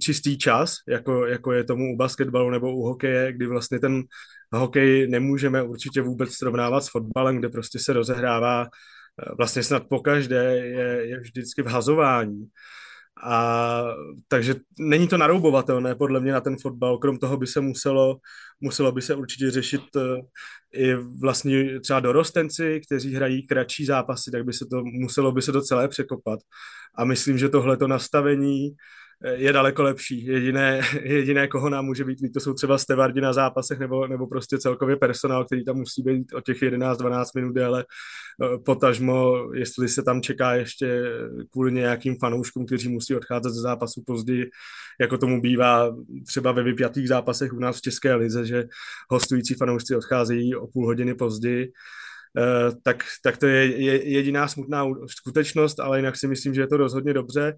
čistý 0.02 0.38
čas, 0.38 0.76
jako, 0.88 1.26
jako 1.26 1.52
je 1.52 1.64
tomu 1.64 1.94
u 1.94 1.98
basketbalu 1.98 2.50
nebo 2.50 2.76
u 2.76 2.84
hokeje, 2.84 3.34
kdy 3.34 3.48
vlastně 3.48 3.80
ten 3.80 4.04
hokej 4.52 5.08
nemůžeme 5.08 5.64
určitě 5.64 6.02
vůbec 6.02 6.34
srovnávat 6.34 6.84
s 6.84 6.90
fotbalem, 6.90 7.38
kde 7.38 7.50
prostě 7.50 7.80
se 7.80 7.94
rozehrává 7.94 8.68
vlastně 9.38 9.64
snad 9.64 9.84
pokaždé 9.90 10.58
je, 10.58 11.08
je 11.08 11.20
vždycky 11.20 11.62
v 11.62 11.68
hazování. 11.68 12.48
A 13.24 13.84
takže 14.28 14.56
není 14.80 15.08
to 15.08 15.18
naroubovatelné 15.18 15.96
podle 15.96 16.20
mě 16.20 16.32
na 16.32 16.42
ten 16.42 16.56
fotbal, 16.62 16.98
krom 16.98 17.18
toho 17.18 17.38
by 17.38 17.48
se 17.48 17.62
muselo, 17.62 18.18
muselo 18.62 18.92
by 18.92 19.02
se 19.02 19.16
určitě 19.16 19.52
řešit 19.52 19.82
uh, 19.96 20.02
i 20.74 20.96
vlastně 21.22 21.80
třeba 21.80 22.00
dorostenci, 22.00 22.82
kteří 22.86 23.16
hrají 23.16 23.48
kratší 23.48 23.86
zápasy, 23.86 24.32
tak 24.32 24.46
by 24.46 24.54
se 24.54 24.66
to, 24.66 24.84
muselo 24.84 25.32
by 25.32 25.42
se 25.42 25.52
to 25.52 25.62
celé 25.62 25.88
překopat. 25.88 26.40
A 26.96 27.06
myslím, 27.06 27.38
že 27.38 27.50
tohle 27.50 27.78
to 27.78 27.88
nastavení 27.88 28.76
je 29.32 29.54
daleko 29.54 29.84
lepší. 29.84 30.26
Jediné, 30.26 30.82
jediné, 31.04 31.48
koho 31.48 31.70
nám 31.70 31.86
může 31.86 32.04
být 32.04 32.34
to 32.34 32.40
jsou 32.40 32.54
třeba 32.54 32.78
stevardi 32.78 33.22
na 33.22 33.34
zápasech 33.34 33.80
nebo, 33.80 34.08
nebo 34.08 34.28
prostě 34.28 34.58
celkově 34.58 34.96
personál, 34.96 35.46
který 35.46 35.66
tam 35.66 35.78
musí 35.78 36.02
být 36.04 36.34
o 36.34 36.42
těch 36.42 36.58
11-12 36.58 37.26
minut, 37.36 37.58
ale 37.58 37.86
eh, 37.86 38.58
potažmo, 38.66 39.50
jestli 39.54 39.90
se 39.90 40.04
tam 40.04 40.22
čeká 40.22 40.54
ještě 40.54 41.04
kvůli 41.52 41.72
nějakým 41.72 42.16
fanouškům, 42.20 42.66
kteří 42.66 42.90
musí 42.90 43.16
odcházet 43.16 43.50
ze 43.50 43.62
zápasu 43.62 44.04
později, 44.06 44.50
jako 45.02 45.18
tomu 45.18 45.42
bývá 45.42 45.96
třeba 46.28 46.52
ve 46.52 46.64
vypjatých 46.64 47.08
zápasech 47.08 47.54
u 47.54 47.60
nás 47.60 47.78
v 47.78 47.82
České 47.82 48.16
lize, 48.16 48.46
že 48.46 48.64
hostující 49.10 49.54
fanoušci 49.54 49.96
odcházejí 49.96 50.56
o 50.56 50.68
půl 50.68 50.86
hodiny 50.86 51.16
později, 51.16 51.72
eh, 52.38 52.72
tak, 52.84 53.04
tak 53.24 53.38
to 53.38 53.48
je 53.48 53.66
jediná 54.10 54.48
smutná 54.48 54.86
skutečnost, 55.08 55.80
ale 55.80 56.00
jinak 56.00 56.18
si 56.18 56.28
myslím, 56.28 56.54
že 56.54 56.62
je 56.62 56.68
to 56.68 56.78
rozhodně 56.78 57.14
dobře 57.14 57.54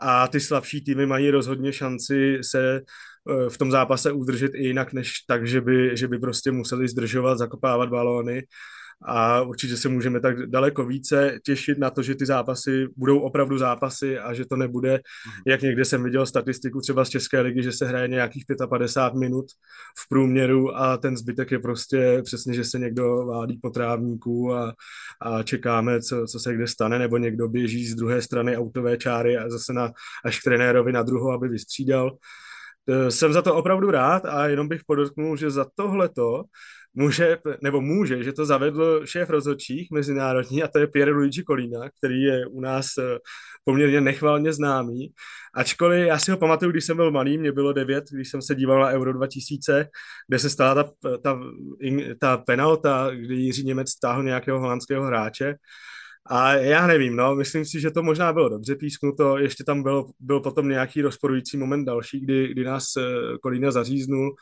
a 0.00 0.28
ty 0.28 0.40
slabší 0.40 0.84
týmy 0.84 1.06
mají 1.06 1.30
rozhodně 1.30 1.72
šanci 1.72 2.38
se 2.42 2.76
eh, 2.76 3.50
v 3.50 3.58
tom 3.58 3.70
zápase 3.70 4.12
udržet 4.12 4.52
i 4.54 4.66
jinak, 4.66 4.92
než 4.92 5.12
tak, 5.28 5.46
že 5.46 5.60
by, 5.60 5.96
že 5.96 6.08
by 6.08 6.18
prostě 6.18 6.50
museli 6.52 6.88
zdržovat, 6.88 7.38
zakopávat 7.38 7.88
balóny 7.88 8.42
a 9.02 9.42
určitě 9.42 9.76
se 9.76 9.88
můžeme 9.88 10.20
tak 10.20 10.46
daleko 10.46 10.84
více 10.84 11.38
těšit 11.44 11.78
na 11.78 11.90
to, 11.90 12.02
že 12.02 12.14
ty 12.14 12.26
zápasy 12.26 12.88
budou 12.96 13.18
opravdu 13.18 13.58
zápasy 13.58 14.18
a 14.18 14.34
že 14.34 14.44
to 14.46 14.56
nebude, 14.56 14.90
mhm. 14.92 15.42
jak 15.46 15.62
někde 15.62 15.84
jsem 15.84 16.04
viděl 16.04 16.26
statistiku 16.26 16.80
třeba 16.80 17.04
z 17.04 17.08
České 17.08 17.40
ligy, 17.40 17.62
že 17.62 17.72
se 17.72 17.86
hraje 17.86 18.08
nějakých 18.08 18.44
55 18.68 19.20
minut 19.20 19.46
v 19.98 20.08
průměru 20.08 20.76
a 20.76 20.96
ten 20.96 21.16
zbytek 21.16 21.50
je 21.50 21.58
prostě 21.58 22.22
přesně, 22.24 22.54
že 22.54 22.64
se 22.64 22.78
někdo 22.78 23.26
válí 23.26 23.58
po 23.62 23.70
trávníku 23.70 24.54
a, 24.54 24.74
a 25.20 25.42
čekáme, 25.42 26.00
co, 26.00 26.26
co 26.26 26.40
se 26.40 26.54
kde 26.54 26.66
stane, 26.66 26.98
nebo 26.98 27.18
někdo 27.18 27.48
běží 27.48 27.86
z 27.86 27.94
druhé 27.94 28.22
strany 28.22 28.56
autové 28.56 28.96
čáry 28.96 29.38
a 29.38 29.50
zase 29.50 29.72
na, 29.72 29.92
až 30.24 30.40
k 30.40 30.44
trenérovi 30.44 30.92
na 30.92 31.02
druhou, 31.02 31.32
aby 31.32 31.48
vystřídal. 31.48 32.16
E, 32.88 33.10
jsem 33.10 33.32
za 33.32 33.42
to 33.42 33.54
opravdu 33.54 33.90
rád 33.90 34.24
a 34.24 34.46
jenom 34.46 34.68
bych 34.68 34.84
podotknul, 34.86 35.36
že 35.36 35.50
za 35.50 35.66
tohleto 35.74 36.42
může, 36.94 37.38
nebo 37.62 37.80
může, 37.80 38.24
že 38.24 38.32
to 38.32 38.46
zavedl 38.46 39.06
šéf 39.06 39.30
rozhodčích 39.30 39.90
mezinárodní 39.90 40.62
a 40.62 40.68
to 40.68 40.78
je 40.78 40.86
Pierre 40.86 41.12
Luigi 41.12 41.44
Colina, 41.44 41.90
který 41.98 42.22
je 42.22 42.46
u 42.46 42.60
nás 42.60 42.86
eh, 42.98 43.18
poměrně 43.64 44.00
nechvalně 44.00 44.52
známý. 44.52 45.12
Ačkoliv 45.54 46.06
já 46.06 46.18
si 46.18 46.30
ho 46.30 46.36
pamatuju, 46.36 46.70
když 46.70 46.84
jsem 46.84 46.96
byl 46.96 47.10
malý, 47.10 47.38
mě 47.38 47.52
bylo 47.52 47.72
devět, 47.72 48.04
když 48.12 48.30
jsem 48.30 48.42
se 48.42 48.54
díval 48.54 48.80
na 48.80 48.88
Euro 48.88 49.12
2000, 49.12 49.88
kde 50.28 50.38
se 50.38 50.50
stala 50.50 50.74
ta, 50.74 50.90
ta, 51.22 51.40
ta 52.20 52.36
penalta, 52.36 53.10
kdy 53.10 53.34
Jiří 53.34 53.64
Němec 53.64 53.90
stáhl 53.90 54.22
nějakého 54.22 54.60
holandského 54.60 55.04
hráče. 55.04 55.54
A 56.26 56.52
já 56.52 56.86
nevím, 56.86 57.16
no, 57.16 57.34
myslím 57.34 57.64
si, 57.64 57.80
že 57.80 57.90
to 57.90 58.02
možná 58.02 58.32
bylo 58.32 58.48
dobře 58.48 58.76
písknuto, 58.76 59.38
ještě 59.38 59.64
tam 59.64 59.82
byl, 59.82 60.04
byl 60.20 60.40
potom 60.40 60.68
nějaký 60.68 61.02
rozporující 61.02 61.56
moment 61.56 61.84
další, 61.84 62.20
kdy, 62.20 62.48
kdy 62.48 62.64
nás 62.64 62.84
Kolína 63.42 63.68
eh, 63.68 63.72
zaříznul 63.72 64.34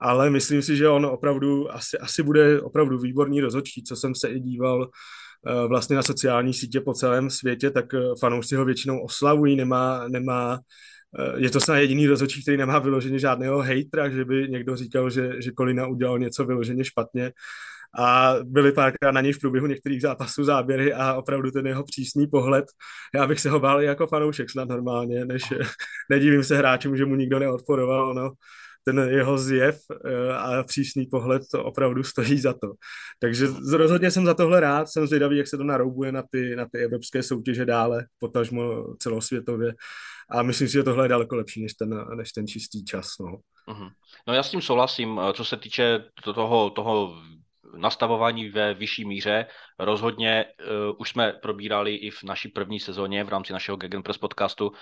ale 0.00 0.30
myslím 0.30 0.62
si, 0.62 0.76
že 0.76 0.88
on 0.88 1.06
opravdu 1.06 1.74
asi, 1.74 1.98
asi 1.98 2.22
bude 2.22 2.60
opravdu 2.60 2.98
výborný 2.98 3.40
rozhodčí, 3.40 3.82
co 3.82 3.96
jsem 3.96 4.14
se 4.14 4.28
i 4.28 4.40
díval 4.40 4.80
uh, 4.80 5.68
vlastně 5.68 5.96
na 5.96 6.02
sociální 6.02 6.54
sítě 6.54 6.80
po 6.80 6.94
celém 6.94 7.30
světě, 7.30 7.70
tak 7.70 7.92
uh, 7.92 8.00
fanoušci 8.20 8.56
ho 8.56 8.64
většinou 8.64 9.00
oslavují, 9.00 9.56
nemá, 9.56 10.08
nemá 10.08 10.58
uh, 11.18 11.40
je 11.40 11.50
to 11.50 11.60
snad 11.60 11.76
jediný 11.76 12.06
rozhodčí, 12.06 12.42
který 12.42 12.56
nemá 12.56 12.78
vyloženě 12.78 13.18
žádného 13.18 13.62
hejtra, 13.62 14.08
že 14.08 14.24
by 14.24 14.48
někdo 14.48 14.76
říkal, 14.76 15.10
že, 15.10 15.42
že 15.42 15.52
Kolina 15.52 15.86
udělal 15.86 16.18
něco 16.18 16.44
vyloženě 16.44 16.84
špatně. 16.84 17.32
A 17.98 18.34
byly 18.44 18.72
párkrát 18.72 19.12
na 19.12 19.20
něj 19.20 19.32
v 19.32 19.38
průběhu 19.38 19.66
některých 19.66 20.02
zápasů 20.02 20.44
záběry 20.44 20.94
a 20.94 21.14
opravdu 21.14 21.50
ten 21.50 21.66
jeho 21.66 21.84
přísný 21.84 22.26
pohled, 22.26 22.64
já 23.14 23.26
bych 23.26 23.40
se 23.40 23.50
ho 23.50 23.60
bál 23.60 23.82
jako 23.82 24.06
fanoušek 24.06 24.50
snad 24.50 24.68
normálně, 24.68 25.24
než 25.24 25.42
nedivím 26.10 26.44
se 26.44 26.56
hráčům, 26.56 26.96
že 26.96 27.04
mu 27.04 27.14
nikdo 27.14 27.38
neodporoval, 27.38 28.14
no 28.14 28.30
ten 28.84 28.98
jeho 28.98 29.38
zjev 29.38 29.80
eh, 30.06 30.32
a 30.32 30.62
přísný 30.62 31.06
pohled 31.06 31.42
to 31.52 31.64
opravdu 31.64 32.02
stojí 32.02 32.40
za 32.40 32.52
to. 32.52 32.72
Takže 33.18 33.46
rozhodně 33.72 34.10
jsem 34.10 34.26
za 34.26 34.34
tohle 34.34 34.60
rád, 34.60 34.88
jsem 34.88 35.06
zvědavý, 35.06 35.36
jak 35.36 35.48
se 35.48 35.56
to 35.56 35.64
naroubuje 35.64 36.12
na 36.12 36.22
ty, 36.30 36.56
na 36.56 36.66
ty 36.72 36.78
evropské 36.78 37.22
soutěže 37.22 37.64
dále, 37.64 38.06
potažmo 38.18 38.94
celosvětově. 38.98 39.74
A 40.30 40.42
myslím 40.42 40.68
si, 40.68 40.72
že 40.72 40.82
tohle 40.82 41.04
je 41.04 41.08
daleko 41.08 41.36
lepší 41.36 41.62
než 41.62 41.74
ten, 41.74 42.04
než 42.16 42.32
ten 42.32 42.46
čistý 42.46 42.84
čas. 42.84 43.08
No. 43.20 43.26
Uh-huh. 43.68 43.90
No 44.28 44.34
já 44.34 44.42
s 44.42 44.50
tím 44.50 44.62
souhlasím, 44.62 45.20
co 45.32 45.44
se 45.44 45.56
týče 45.56 46.04
toho, 46.34 46.70
toho 46.70 47.22
nastavování 47.76 48.48
ve 48.48 48.74
vyšší 48.74 49.04
míře. 49.04 49.46
Rozhodně 49.78 50.44
uh, 50.44 50.96
už 50.98 51.10
jsme 51.10 51.32
probírali 51.32 51.94
i 51.94 52.10
v 52.10 52.22
naší 52.24 52.48
první 52.48 52.80
sezóně 52.80 53.24
v 53.24 53.28
rámci 53.28 53.52
našeho 53.52 53.76
Gegenpress 53.76 54.18
podcastu, 54.18 54.68
uh, 54.68 54.74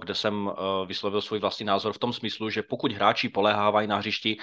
kde 0.00 0.14
jsem 0.14 0.46
uh, 0.46 0.52
vyslovil 0.86 1.20
svůj 1.20 1.38
vlastní 1.38 1.66
názor 1.66 1.92
v 1.92 1.98
tom 1.98 2.12
smyslu, 2.12 2.50
že 2.50 2.62
pokud 2.62 2.92
hráči 2.92 3.28
poléhávají 3.28 3.88
na 3.88 3.96
hřišti, 3.96 4.36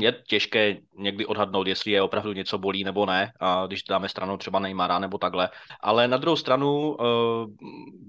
je 0.00 0.12
těžké 0.12 0.76
někdy 0.98 1.26
odhadnout, 1.26 1.66
jestli 1.66 1.90
je 1.90 2.02
opravdu 2.02 2.32
něco 2.32 2.58
bolí 2.58 2.84
nebo 2.84 3.06
ne, 3.06 3.32
a 3.40 3.66
když 3.66 3.82
dáme 3.82 4.08
stranou 4.08 4.36
třeba 4.36 4.58
Neymara 4.58 4.98
nebo 4.98 5.18
takhle. 5.18 5.50
Ale 5.80 6.08
na 6.08 6.16
druhou 6.16 6.36
stranu 6.36 6.96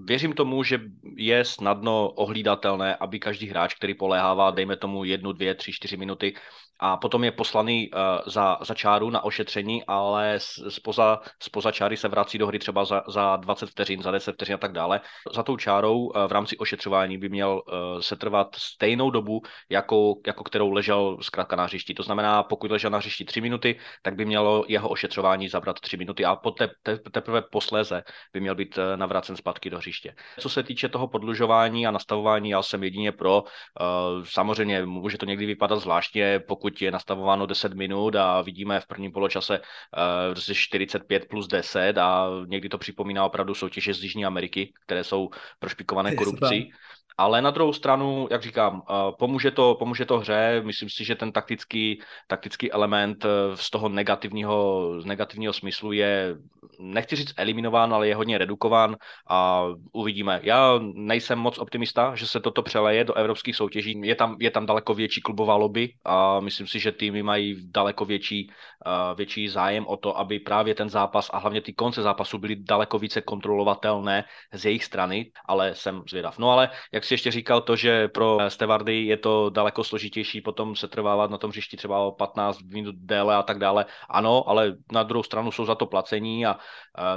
věřím 0.05 0.33
tomu, 0.33 0.63
že 0.63 0.79
je 1.17 1.45
snadno 1.45 2.09
ohlídatelné, 2.09 2.95
aby 2.95 3.19
každý 3.19 3.47
hráč, 3.47 3.73
který 3.73 3.93
poléhává, 3.93 4.51
dejme 4.51 4.77
tomu 4.77 5.03
jednu, 5.03 5.31
dvě, 5.31 5.55
tři, 5.55 5.71
čtyři 5.71 5.97
minuty, 5.97 6.33
a 6.79 6.97
potom 6.97 7.23
je 7.23 7.31
poslaný 7.31 7.89
uh, 7.91 7.99
za, 8.25 8.57
za 8.61 8.73
čáru 8.73 9.09
na 9.09 9.23
ošetření, 9.23 9.83
ale 9.87 10.39
spoza, 10.69 11.19
spoza 11.39 11.71
čáry 11.71 11.97
se 11.97 12.07
vrací 12.07 12.37
do 12.37 12.47
hry 12.47 12.59
třeba 12.59 12.85
za, 12.85 13.03
za 13.07 13.35
20 13.35 13.69
vteřin, 13.69 14.01
za 14.01 14.11
10 14.11 14.31
vteřin 14.31 14.55
a 14.55 14.57
tak 14.57 14.71
dále. 14.71 15.01
Za 15.33 15.43
tou 15.43 15.57
čárou 15.57 15.99
uh, 15.99 16.27
v 16.27 16.31
rámci 16.31 16.57
ošetřování 16.57 17.17
by 17.17 17.29
měl 17.29 17.61
uh, 17.67 17.99
se 17.99 18.15
trvat 18.15 18.55
stejnou 18.55 19.09
dobu, 19.11 19.41
jako, 19.69 20.13
jako 20.27 20.43
kterou 20.43 20.71
ležel 20.71 21.17
zkrátka 21.21 21.54
na 21.55 21.63
hřišti. 21.63 21.93
To 21.93 22.03
znamená, 22.03 22.43
pokud 22.43 22.71
ležel 22.71 22.91
na 22.91 22.97
hřišti 22.97 23.25
3 23.25 23.41
minuty, 23.41 23.79
tak 24.01 24.15
by 24.15 24.25
mělo 24.25 24.65
jeho 24.67 24.89
ošetřování 24.89 25.49
zabrat 25.49 25.79
3 25.79 25.97
minuty 25.97 26.25
a 26.25 26.35
poté, 26.35 26.69
te, 26.83 26.97
teprve 26.97 27.41
posléze 27.41 28.03
by 28.33 28.39
měl 28.39 28.55
být 28.55 28.77
uh, 28.77 28.83
navracen 28.95 29.35
zpátky 29.35 29.69
do 29.69 29.77
hřiště. 29.77 30.15
Co 30.39 30.49
se 30.49 30.63
týče 30.63 30.89
toho 30.89 31.07
podlužování 31.07 31.87
a 31.87 31.91
nastavování, 31.91 32.49
já 32.49 32.63
jsem 32.63 32.83
jedině 32.83 33.11
pro. 33.11 33.41
Uh, 33.41 34.23
samozřejmě 34.23 34.85
může 34.85 35.17
to 35.17 35.25
někdy 35.25 35.45
vypadat 35.45 35.79
zvláštně, 35.79 36.39
pokud 36.39 36.81
je 36.81 36.91
nastavováno 36.91 37.45
10 37.45 37.73
minut 37.73 38.15
a 38.15 38.41
vidíme 38.41 38.79
v 38.79 38.87
prvním 38.87 39.11
poločase 39.11 39.59
uh, 39.59 40.53
45 40.53 41.29
plus 41.29 41.47
10 41.47 41.97
a 41.97 42.27
někdy 42.45 42.69
to 42.69 42.77
připomíná 42.77 43.25
opravdu 43.25 43.53
soutěže 43.53 43.93
z 43.93 44.03
Jižní 44.03 44.25
Ameriky, 44.25 44.73
které 44.85 45.03
jsou 45.03 45.29
prošpikované 45.59 46.15
korupcí. 46.15 46.71
Ale 47.17 47.41
na 47.41 47.51
druhou 47.51 47.73
stranu, 47.73 48.27
jak 48.31 48.43
říkám, 48.43 48.81
eh, 48.89 48.93
pomůže 49.19 49.51
to, 49.51 49.75
pomůže 49.79 50.05
to 50.05 50.19
hře. 50.19 50.61
Myslím 50.65 50.89
si, 50.89 51.05
že 51.05 51.15
ten 51.15 51.31
taktický, 51.31 52.01
taktický 52.27 52.71
element 52.71 53.25
eh, 53.25 53.29
z 53.57 53.69
toho 53.69 53.89
negativního, 53.89 54.91
z 55.01 55.05
negativního 55.05 55.53
smyslu 55.53 55.91
je, 55.91 56.35
nechci 56.79 57.15
říct 57.15 57.33
eliminován, 57.37 57.93
ale 57.93 58.07
je 58.07 58.15
hodně 58.15 58.37
redukován 58.37 58.95
a 59.29 59.65
uvidíme. 59.93 60.39
Já 60.43 60.79
nejsem 60.93 61.39
moc 61.39 61.57
optimista, 61.57 62.15
že 62.15 62.27
se 62.27 62.39
toto 62.39 62.63
přeleje 62.63 63.03
do 63.03 63.13
evropských 63.13 63.55
soutěží. 63.55 64.01
Je 64.03 64.15
tam, 64.15 64.35
je 64.39 64.51
tam 64.51 64.65
daleko 64.65 64.93
větší 64.93 65.21
klubová 65.21 65.55
lobby 65.55 65.93
a 66.05 66.39
myslím 66.39 66.67
si, 66.67 66.79
že 66.79 66.91
týmy 66.91 67.23
mají 67.23 67.71
daleko 67.71 68.05
větší, 68.05 68.51
uh, 68.85 69.17
větší 69.17 69.47
zájem 69.47 69.87
o 69.87 69.97
to, 69.97 70.17
aby 70.17 70.39
právě 70.39 70.75
ten 70.75 70.89
zápas 70.89 71.29
a 71.33 71.37
hlavně 71.37 71.61
ty 71.61 71.73
konce 71.73 72.01
zápasu 72.01 72.37
byly 72.37 72.55
daleko 72.55 72.99
více 72.99 73.21
kontrolovatelné 73.21 74.23
z 74.53 74.65
jejich 74.65 74.83
strany, 74.83 75.31
ale 75.45 75.75
jsem 75.75 76.03
zvědav. 76.09 76.39
No 76.39 76.51
ale 76.51 76.69
jak 76.95 77.03
si 77.03 77.13
ještě 77.13 77.31
říkal 77.31 77.61
to, 77.61 77.75
že 77.75 78.07
pro 78.07 78.37
stevardy 78.47 79.05
je 79.05 79.17
to 79.17 79.49
daleko 79.49 79.83
složitější 79.83 80.41
potom 80.41 80.75
se 80.75 80.87
trvávat 80.87 81.31
na 81.31 81.37
tom 81.37 81.49
hřišti 81.51 81.77
třeba 81.77 81.99
o 81.99 82.11
15 82.11 82.61
minut 82.61 82.95
déle 82.95 83.35
a 83.35 83.43
tak 83.43 83.59
dále. 83.59 83.85
Ano, 84.09 84.49
ale 84.49 84.75
na 84.91 85.03
druhou 85.03 85.23
stranu 85.23 85.51
jsou 85.51 85.65
za 85.65 85.75
to 85.75 85.85
placení 85.85 86.45
a 86.45 86.57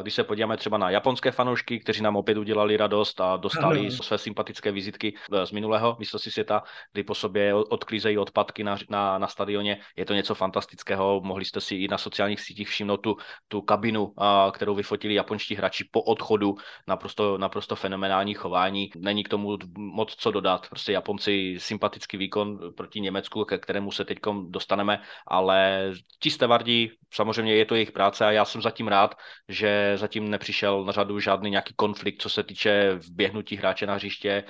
když 0.03 0.15
se 0.15 0.25
podíváme 0.25 0.57
třeba 0.57 0.79
na 0.79 0.91
japonské 0.91 1.31
fanoušky, 1.31 1.81
kteří 1.81 2.03
nám 2.03 2.17
opět 2.17 2.39
udělali 2.39 2.77
radost 2.77 3.21
a 3.21 3.37
dostali 3.37 3.81
ano. 3.81 3.91
své 3.91 4.19
sympatické 4.19 4.73
vizitky 4.73 5.15
e, 5.33 5.47
z 5.47 5.53
minulého 5.53 5.97
mistrovství 5.99 6.33
světa, 6.33 6.63
kdy 6.93 7.03
po 7.03 7.15
sobě 7.15 7.55
odklízejí 7.55 8.19
odpadky 8.19 8.65
na, 8.65 8.79
na, 8.91 9.19
na 9.19 9.27
stadioně, 9.27 9.81
je 9.97 10.05
to 10.05 10.15
něco 10.15 10.35
fantastického. 10.35 11.21
Mohli 11.25 11.45
jste 11.45 11.61
si 11.61 11.75
i 11.75 11.89
na 11.89 11.99
sociálních 11.99 12.41
sítích 12.41 12.69
všimnout 12.69 12.97
tu, 12.97 13.17
tu 13.49 13.61
kabinu, 13.61 14.15
kterou 14.53 14.75
vyfotili 14.75 15.15
japonští 15.15 15.55
hráči 15.55 15.89
po 15.91 16.03
odchodu, 16.03 16.55
naprosto, 16.87 17.39
naprosto 17.39 17.77
fenomenální 17.77 18.35
chování. 18.35 18.91
Není 18.97 19.25
k 19.25 19.29
tomu 19.29 19.57
moc 19.79 20.15
co 20.15 20.31
dodat. 20.31 20.69
Prostě 20.69 20.93
Japonci 20.93 21.55
sympatický 21.59 22.17
výkon 22.17 22.59
proti 22.77 23.01
Německu, 23.01 23.45
ke 23.45 23.59
kterému 23.59 23.91
se 23.91 24.05
teď 24.05 24.19
dostaneme, 24.49 25.01
ale 25.27 25.91
ti 26.21 26.31
stevardí, 26.31 26.91
samozřejmě 27.15 27.55
je 27.55 27.65
to 27.65 27.75
jejich 27.75 27.93
práce 27.93 28.27
a 28.27 28.31
já 28.31 28.45
jsem 28.45 28.63
zatím 28.63 28.89
rád, 28.89 29.15
že 29.49 29.93
zatím 29.97 30.31
nepřišel 30.31 30.85
na 30.85 30.93
řadu 30.93 31.21
žádný 31.21 31.51
nějaký 31.51 31.75
konflikt, 31.77 32.23
co 32.23 32.29
se 32.29 32.43
týče 32.43 32.99
vběhnutí 33.11 33.57
hráče 33.57 33.87
na 33.87 33.95
hřiště, 33.95 34.31
eh, 34.31 34.45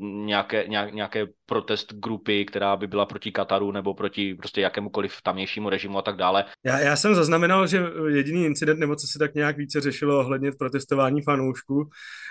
nějaké, 0.00 0.64
nějaké 0.68 1.26
protest 1.46 1.94
grupy, 1.94 2.44
která 2.44 2.76
by 2.76 2.86
byla 2.86 3.06
proti 3.06 3.32
Kataru 3.32 3.72
nebo 3.72 3.94
proti 3.94 4.34
prostě 4.34 4.60
jakémukoliv 4.60 5.22
tamnějšímu 5.22 5.70
režimu 5.70 5.98
a 5.98 6.02
tak 6.02 6.16
dále. 6.16 6.44
Já, 6.64 6.78
já 6.78 6.96
jsem 6.96 7.14
zaznamenal, 7.14 7.66
že 7.66 7.82
jediný 8.08 8.44
incident, 8.44 8.80
nebo 8.80 8.96
co 8.96 9.06
se 9.06 9.18
tak 9.18 9.34
nějak 9.34 9.56
více 9.56 9.80
řešilo 9.80 10.20
ohledně 10.20 10.52
protestování 10.58 11.22
fanoušků, 11.22 11.90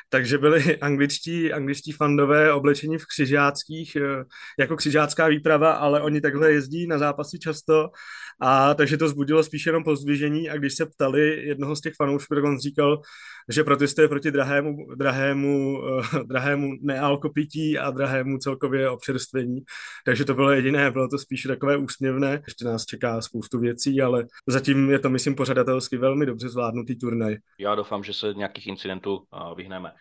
takže 0.09 0.37
byli 0.37 0.77
angličtí, 0.81 1.53
angličtí 1.53 1.68
angličtí 1.69 1.91
fandové 1.91 2.53
oblečení 2.53 2.97
v 2.97 3.05
křižáckých, 3.05 3.95
eh, 3.95 4.23
jako 4.59 4.75
křižácká 4.75 5.27
výprava, 5.27 5.71
ale 5.71 6.01
oni 6.01 6.21
takhle 6.21 6.51
jezdí 6.51 6.87
na 6.87 6.97
zápasy 6.97 7.39
často 7.39 7.89
a 8.41 8.73
takže 8.73 8.97
to 8.97 9.09
zbudilo 9.09 9.43
spíš 9.43 9.65
jenom 9.65 9.83
pozdvižení 9.83 10.49
a 10.49 10.57
když 10.57 10.73
se 10.75 10.85
ptali 10.85 11.47
jednoho 11.47 11.75
z 11.75 11.81
těch 11.81 11.93
fanoušků, 11.97 12.35
tak 12.35 12.43
on 12.43 12.59
říkal, 12.59 13.01
že 13.49 13.63
protestuje 13.63 14.07
proti 14.07 14.31
drahému, 14.31 14.95
drahému, 14.95 15.79
uh, 15.79 16.23
drahému 16.23 16.71
nealkopití 16.81 17.77
a 17.77 17.91
drahému 17.91 18.37
celkově 18.37 18.89
občerstvení. 18.89 19.61
Takže 20.05 20.25
to 20.25 20.33
bylo 20.33 20.51
jediné, 20.51 20.91
bylo 20.91 21.07
to 21.07 21.17
spíš 21.17 21.43
takové 21.43 21.77
úsměvné. 21.77 22.41
Ještě 22.47 22.65
nás 22.65 22.85
čeká 22.85 23.21
spoustu 23.21 23.59
věcí, 23.59 24.01
ale 24.01 24.25
zatím 24.47 24.89
je 24.89 24.99
to, 24.99 25.09
myslím, 25.09 25.35
pořadatelsky 25.35 25.97
velmi 25.97 26.25
dobře 26.25 26.49
zvládnutý 26.49 26.95
turnaj. 26.95 27.35
Já 27.59 27.75
doufám, 27.75 28.03
že 28.03 28.13
se 28.13 28.33
nějakých 28.33 28.67
incidentů 28.67 29.15
uh, 29.15 29.55
vyhneme. 29.55 29.91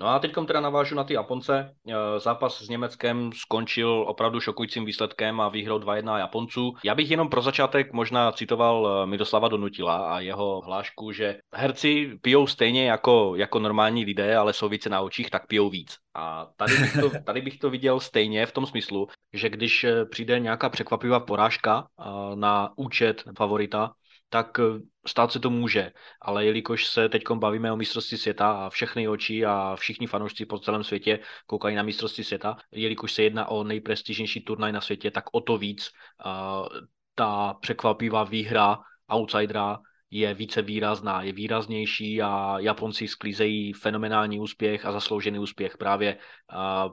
No 0.00 0.08
a 0.08 0.18
teď 0.18 0.32
teda 0.46 0.60
navážu 0.60 0.94
na 0.94 1.04
ty 1.04 1.14
Japonce. 1.14 1.74
E, 1.88 2.20
zápas 2.20 2.62
s 2.62 2.68
Německem 2.68 3.30
skončil 3.32 4.04
opravdu 4.08 4.40
šokujícím 4.40 4.84
výsledkem 4.84 5.40
a 5.40 5.48
výhrou 5.48 5.78
2-1 5.78 6.18
Japonců. 6.18 6.72
Já 6.84 6.94
bych 6.94 7.10
jenom 7.10 7.28
pro 7.28 7.42
začátek 7.42 7.92
možná 7.92 8.32
citoval 8.32 9.02
e, 9.02 9.06
Miroslava 9.06 9.48
Donutila 9.48 10.14
a 10.14 10.20
jeho 10.20 10.60
hlášku, 10.60 11.12
že 11.12 11.38
herci 11.54 12.18
pijou 12.22 12.46
stejně 12.46 12.90
jako, 12.90 13.32
jako 13.36 13.58
normální 13.58 14.04
lidé, 14.04 14.36
ale 14.36 14.52
jsou 14.52 14.68
více 14.68 14.88
na 14.88 15.00
očích, 15.00 15.30
tak 15.30 15.46
pijou 15.46 15.70
víc. 15.70 15.96
A 16.14 16.46
tady 16.56 16.74
bych, 16.78 16.92
to, 16.92 17.10
tady 17.24 17.40
bych 17.40 17.58
to 17.58 17.70
viděl 17.70 18.00
stejně 18.00 18.46
v 18.46 18.52
tom 18.52 18.66
smyslu, 18.66 19.08
že 19.32 19.48
když 19.48 19.84
e, 19.84 20.04
přijde 20.04 20.38
nějaká 20.38 20.68
překvapivá 20.68 21.20
porážka 21.20 21.86
na 22.34 22.70
účet 22.76 23.24
favorita, 23.36 23.92
tak 24.30 24.58
eh, 24.58 24.80
stát 25.06 25.32
se 25.32 25.40
to 25.40 25.50
může, 25.50 25.92
ale 26.20 26.44
jelikož 26.44 26.86
se 26.86 27.08
teď 27.08 27.22
bavíme 27.34 27.72
o 27.72 27.76
mistrovství 27.76 28.18
světa 28.18 28.52
a 28.52 28.70
všechny 28.70 29.08
oči 29.08 29.44
a 29.44 29.76
všichni 29.76 30.06
fanoušci 30.06 30.46
po 30.46 30.58
celém 30.58 30.84
světě 30.84 31.18
koukají 31.46 31.76
na 31.76 31.82
mistrovství 31.82 32.24
světa, 32.24 32.56
jelikož 32.72 33.12
se 33.12 33.22
jedná 33.22 33.46
o 33.46 33.64
nejprestižnější 33.64 34.40
turnaj 34.40 34.72
na 34.72 34.80
světě, 34.80 35.10
tak 35.10 35.24
o 35.32 35.40
to 35.40 35.58
víc 35.58 35.90
uh, 36.26 36.68
ta 37.14 37.54
překvapivá 37.54 38.24
výhra 38.24 38.78
outsidera 39.12 39.78
je 40.10 40.34
více 40.34 40.62
výrazná, 40.62 41.22
je 41.22 41.32
výraznější 41.32 42.22
a 42.22 42.58
Japonci 42.58 43.08
sklízejí 43.08 43.72
fenomenální 43.72 44.40
úspěch 44.40 44.86
a 44.86 44.92
zasloužený 44.92 45.38
úspěch 45.38 45.78
právě 45.78 46.18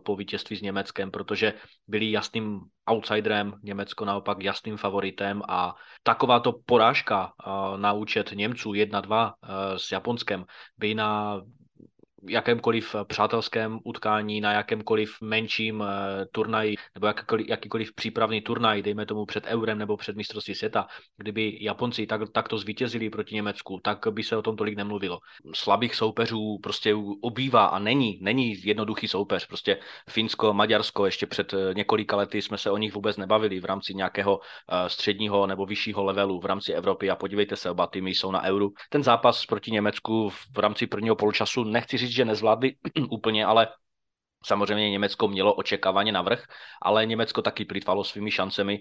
po 0.06 0.16
vítězství 0.16 0.56
s 0.58 0.62
Německem, 0.62 1.12
protože 1.12 1.54
byli 1.88 2.12
jasným 2.12 2.60
outsiderem, 2.92 3.54
Německo 3.64 4.06
naopak 4.06 4.44
jasným 4.44 4.78
favoritem 4.78 5.42
a 5.48 5.76
takováto 6.04 6.54
porážka 6.66 7.34
na 7.78 7.94
účet 7.94 8.32
Němců 8.32 8.72
1-2 8.72 9.34
s 9.78 9.92
Japonskem 9.92 10.46
by 10.78 10.96
na 10.96 11.42
jakémkoliv 12.30 12.96
eh, 12.96 13.06
přátelském 13.06 13.80
utkání, 13.84 14.42
na 14.42 14.52
jakémkoliv 14.52 15.22
menším 15.22 15.84
eh, 15.84 16.26
turnaji 16.32 16.76
nebo 16.96 17.08
jakýkoliv, 17.08 17.48
jakýkoliv 17.50 17.94
přípravný 17.94 18.42
turnaj, 18.42 18.82
dejme 18.82 19.06
tomu 19.06 19.26
před 19.26 19.46
Eurem 19.46 19.78
nebo 19.78 19.98
před 19.98 20.16
mistrovství 20.16 20.56
světa, 20.56 20.88
kdyby 21.18 21.58
Japonci 21.62 22.08
tak, 22.08 22.22
takto 22.32 22.58
zvítězili 22.58 23.10
proti 23.10 23.36
Německu, 23.36 23.80
tak 23.84 24.08
by 24.12 24.24
se 24.24 24.38
o 24.38 24.42
tom 24.42 24.56
tolik 24.56 24.78
nemluvilo. 24.78 25.20
Slabých 25.56 25.96
soupeřů 25.96 26.60
prostě 26.64 26.96
obývá 27.22 27.66
a 27.66 27.80
není, 27.80 28.20
není 28.22 28.56
jednoduchý 28.64 29.08
soupeř. 29.08 29.48
Prostě 29.48 29.78
Finsko, 30.10 30.54
Maďarsko, 30.54 31.06
ještě 31.06 31.26
před 31.26 31.54
eh, 31.54 31.74
několika 31.74 32.16
lety 32.16 32.42
jsme 32.42 32.58
se 32.58 32.72
o 32.72 32.78
nich 32.78 32.94
vůbec 32.94 33.18
nebavili 33.18 33.60
v 33.60 33.66
rámci 33.66 33.94
nějakého 33.94 34.40
středního 34.88 35.48
nebo 35.48 35.66
vyššího 35.66 36.04
levelu 36.04 36.40
v 36.40 36.46
rámci 36.46 36.74
Evropy 36.74 37.10
a 37.10 37.16
podívejte 37.16 37.56
se, 37.56 37.72
oba 37.72 37.88
týmy 37.88 38.10
jsou 38.10 38.32
na 38.32 38.44
Euru. 38.44 38.74
Ten 38.90 39.04
zápas 39.04 39.46
proti 39.46 39.72
Německu 39.72 40.30
v 40.30 40.58
rámci 40.58 40.88
prvního 40.88 41.16
poločasu, 41.16 41.64
nechci 41.64 41.98
říct, 41.98 42.17
že 42.18 42.26
nezvládli 42.26 42.76
úplně, 43.10 43.46
ale 43.46 43.68
Samozřejmě 44.48 44.90
Německo 44.90 45.28
mělo 45.28 45.54
očekávaně 45.54 46.12
navrh, 46.12 46.44
ale 46.82 47.06
Německo 47.06 47.42
taky 47.42 47.66
plýtvalo 47.66 48.04
svými 48.04 48.32
šancemi. 48.32 48.80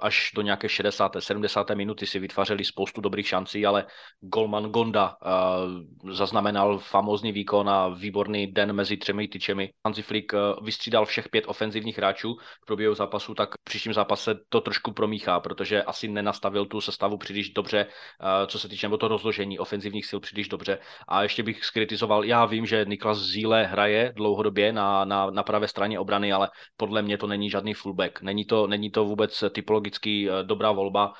Až 0.00 0.32
do 0.34 0.42
nějaké 0.42 0.68
60. 0.68 1.16
70. 1.18 1.70
minuty 1.70 2.06
si 2.06 2.18
vytvářeli 2.18 2.64
spoustu 2.64 3.00
dobrých 3.00 3.28
šancí, 3.28 3.66
ale 3.66 3.86
Golman 4.20 4.64
Gonda 4.64 5.16
zaznamenal 6.10 6.78
famózní 6.78 7.32
výkon 7.32 7.68
a 7.68 7.88
výborný 7.88 8.46
den 8.46 8.72
mezi 8.72 8.96
třemi 8.96 9.28
tyčemi. 9.28 9.70
Hansi 9.86 10.02
Flick 10.02 10.32
vystřídal 10.62 11.06
všech 11.06 11.28
pět 11.28 11.44
ofenzivních 11.46 11.98
hráčů 11.98 12.36
v 12.62 12.66
průběhu 12.66 12.94
zápasu, 12.94 13.34
tak 13.34 13.54
v 13.54 13.64
příštím 13.64 13.94
zápase 13.94 14.34
to 14.48 14.60
trošku 14.60 14.92
promíchá, 14.92 15.40
protože 15.40 15.82
asi 15.82 16.08
nenastavil 16.08 16.66
tu 16.66 16.80
sestavu 16.80 17.18
příliš 17.18 17.50
dobře, 17.50 17.86
co 18.46 18.58
se 18.58 18.68
týče 18.68 18.86
nebo 18.86 18.96
to 18.96 19.08
rozložení 19.08 19.58
ofenzivních 19.58 20.06
sil 20.10 20.20
příliš 20.20 20.48
dobře. 20.48 20.78
A 21.08 21.22
ještě 21.22 21.42
bych 21.42 21.64
skritizoval, 21.64 22.24
já 22.24 22.44
vím, 22.44 22.66
že 22.66 22.84
Niklas 22.88 23.18
Zíle 23.18 23.64
hraje 23.64 24.12
dlouhodobě 24.16 24.72
na, 24.78 25.04
na, 25.04 25.30
na 25.30 25.42
pravé 25.42 25.68
straně 25.68 25.98
obrany, 25.98 26.32
ale 26.32 26.50
podle 26.76 27.02
mě 27.02 27.18
to 27.18 27.26
není 27.26 27.50
žádný 27.50 27.74
fullback. 27.74 28.22
Není 28.22 28.44
to, 28.44 28.66
není 28.66 28.90
to 28.90 29.04
vůbec 29.04 29.44
typologicky 29.50 30.30
eh, 30.30 30.44
dobrá 30.46 30.72
volba. 30.72 31.12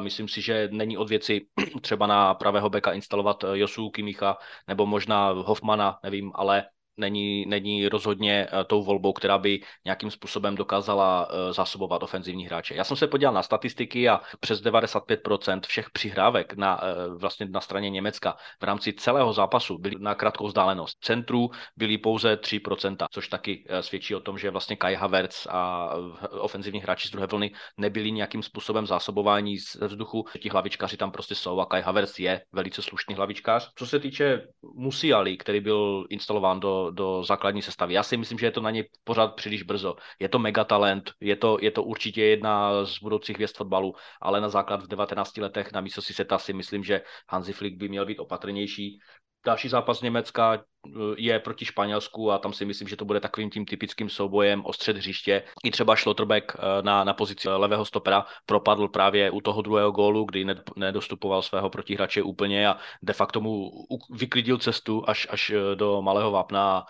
Myslím 0.00 0.28
si, 0.28 0.40
že 0.42 0.68
není 0.72 0.98
od 0.98 1.08
věci 1.08 1.48
třeba 1.80 2.06
na 2.06 2.34
pravého 2.34 2.70
beka 2.70 2.92
instalovat 2.92 3.44
eh, 3.44 3.58
Josu 3.58 3.90
Kimicha 3.90 4.36
nebo 4.68 4.86
možná 4.86 5.30
Hoffmana, 5.30 5.98
nevím, 6.02 6.32
ale 6.34 6.64
není, 6.96 7.46
není 7.46 7.88
rozhodně 7.88 8.48
eh, 8.52 8.64
tou 8.64 8.82
volbou, 8.82 9.12
která 9.12 9.38
by 9.38 9.60
nějakým 9.84 10.10
způsobem 10.10 10.54
dokázala 10.54 11.28
eh, 11.30 11.52
zásobovat 11.52 12.02
ofenzivní 12.02 12.46
hráče. 12.46 12.74
Já 12.74 12.84
jsem 12.84 12.96
se 12.96 13.06
podíval 13.06 13.34
na 13.34 13.42
statistiky 13.42 14.08
a 14.08 14.20
přes 14.40 14.62
95% 14.62 15.60
všech 15.66 15.90
přihrávek 15.90 16.54
na, 16.56 16.80
eh, 16.82 17.08
vlastně 17.18 17.46
na 17.46 17.60
straně 17.60 17.90
Německa 17.90 18.36
v 18.60 18.64
rámci 18.64 18.92
celého 18.92 19.32
zápasu 19.32 19.78
byly 19.78 19.96
na 19.98 20.14
krátkou 20.14 20.46
vzdálenost. 20.46 20.98
Centrů 21.00 21.50
byly 21.76 21.98
pouze 21.98 22.36
3%, 22.36 23.06
což 23.10 23.28
taky 23.28 23.64
svědčí 23.80 24.14
o 24.14 24.20
tom, 24.20 24.38
že 24.38 24.50
vlastně 24.50 24.76
Kai 24.76 24.94
Havertz 24.94 25.46
a 25.50 25.90
ofenzivní 26.30 26.80
hráči 26.80 27.08
z 27.08 27.10
druhé 27.10 27.26
vlny 27.26 27.52
nebyli 27.76 28.12
nějakým 28.12 28.42
způsobem 28.42 28.86
zásobování 28.86 29.58
ze 29.58 29.86
vzduchu. 29.86 30.24
Ti 30.40 30.48
hlavičkáři 30.48 30.96
tam 30.96 31.10
prostě 31.10 31.34
jsou 31.34 31.60
a 31.60 31.66
Kai 31.66 31.82
Havertz 31.82 32.18
je 32.18 32.40
velice 32.52 32.82
slušný 32.82 33.14
hlavičkář. 33.14 33.70
Co 33.74 33.86
se 33.86 33.98
týče 33.98 34.42
Musiali, 34.74 35.36
který 35.36 35.60
byl 35.60 36.06
instalován 36.10 36.60
do 36.60 36.85
do, 36.90 37.22
základní 37.24 37.62
sestavy. 37.62 37.94
Já 37.94 38.02
si 38.02 38.16
myslím, 38.16 38.38
že 38.38 38.46
je 38.46 38.50
to 38.50 38.60
na 38.60 38.70
něj 38.70 38.88
pořád 39.04 39.34
příliš 39.34 39.62
brzo. 39.62 39.96
Je 40.18 40.28
to 40.28 40.38
megatalent, 40.38 41.12
je 41.20 41.36
to, 41.36 41.58
je 41.60 41.70
to 41.70 41.82
určitě 41.82 42.24
jedna 42.24 42.84
z 42.84 42.98
budoucích 42.98 43.36
hvězd 43.36 43.56
fotbalu, 43.56 43.94
ale 44.20 44.40
na 44.40 44.48
základ 44.48 44.82
v 44.82 44.88
19 44.88 45.36
letech 45.36 45.72
na 45.72 45.80
místo 45.80 46.02
si 46.02 46.14
seta 46.14 46.38
si 46.38 46.52
myslím, 46.52 46.84
že 46.84 47.02
Hansi 47.30 47.52
Flick 47.52 47.76
by 47.76 47.88
měl 47.88 48.06
být 48.06 48.18
opatrnější. 48.18 48.98
Další 49.46 49.68
zápas 49.68 50.00
Německa 50.02 50.54
eh, 50.54 50.90
je 51.16 51.38
proti 51.40 51.64
Španělsku 51.64 52.32
a 52.32 52.38
tam 52.38 52.52
si 52.52 52.64
myslím, 52.64 52.88
že 52.88 52.96
to 52.96 53.04
bude 53.04 53.20
takovým 53.20 53.50
tím 53.50 53.64
typickým 53.64 54.08
soubojem 54.08 54.64
o 54.64 54.72
střed 54.72 54.96
hřiště. 54.96 55.42
I 55.64 55.70
třeba 55.70 55.96
Schlotterbeck 55.96 56.52
eh, 56.54 56.82
na, 56.82 57.04
na 57.04 57.14
pozici 57.14 57.48
levého 57.48 57.84
stopera 57.84 58.26
propadl 58.46 58.88
právě 58.88 59.30
u 59.30 59.40
toho 59.40 59.62
druhého 59.62 59.90
gólu, 59.92 60.24
kdy 60.24 60.46
nedostupoval 60.76 61.42
svého 61.42 61.70
protihrače 61.70 62.22
úplně 62.22 62.68
a 62.68 62.76
de 63.02 63.12
facto 63.12 63.40
mu 63.40 63.70
vyklidil 64.10 64.58
cestu 64.58 65.02
až, 65.06 65.26
až 65.30 65.50
eh, 65.50 65.76
do 65.76 66.02
malého 66.02 66.30
vápna 66.30 66.84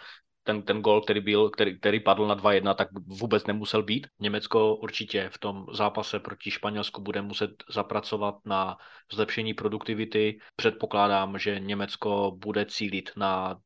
ten, 0.46 0.62
ten 0.62 0.80
gol, 0.82 1.00
který, 1.00 1.20
byl, 1.20 1.50
který, 1.50 1.78
který 1.78 2.00
padl 2.00 2.26
na 2.26 2.36
2-1, 2.36 2.74
tak 2.74 2.88
vůbec 3.06 3.46
nemusel 3.46 3.82
být. 3.82 4.06
Německo 4.20 4.76
určitě 4.76 5.28
v 5.32 5.38
tom 5.38 5.66
zápase 5.72 6.20
proti 6.20 6.50
Španělsku 6.50 7.02
bude 7.02 7.22
muset 7.22 7.50
zapracovat 7.70 8.34
na 8.44 8.76
zlepšení 9.12 9.54
produktivity. 9.54 10.38
Předpokládám, 10.56 11.38
že 11.38 11.60
Německo 11.60 12.32
bude 12.36 12.66
cílit 12.66 13.10
na 13.16 13.56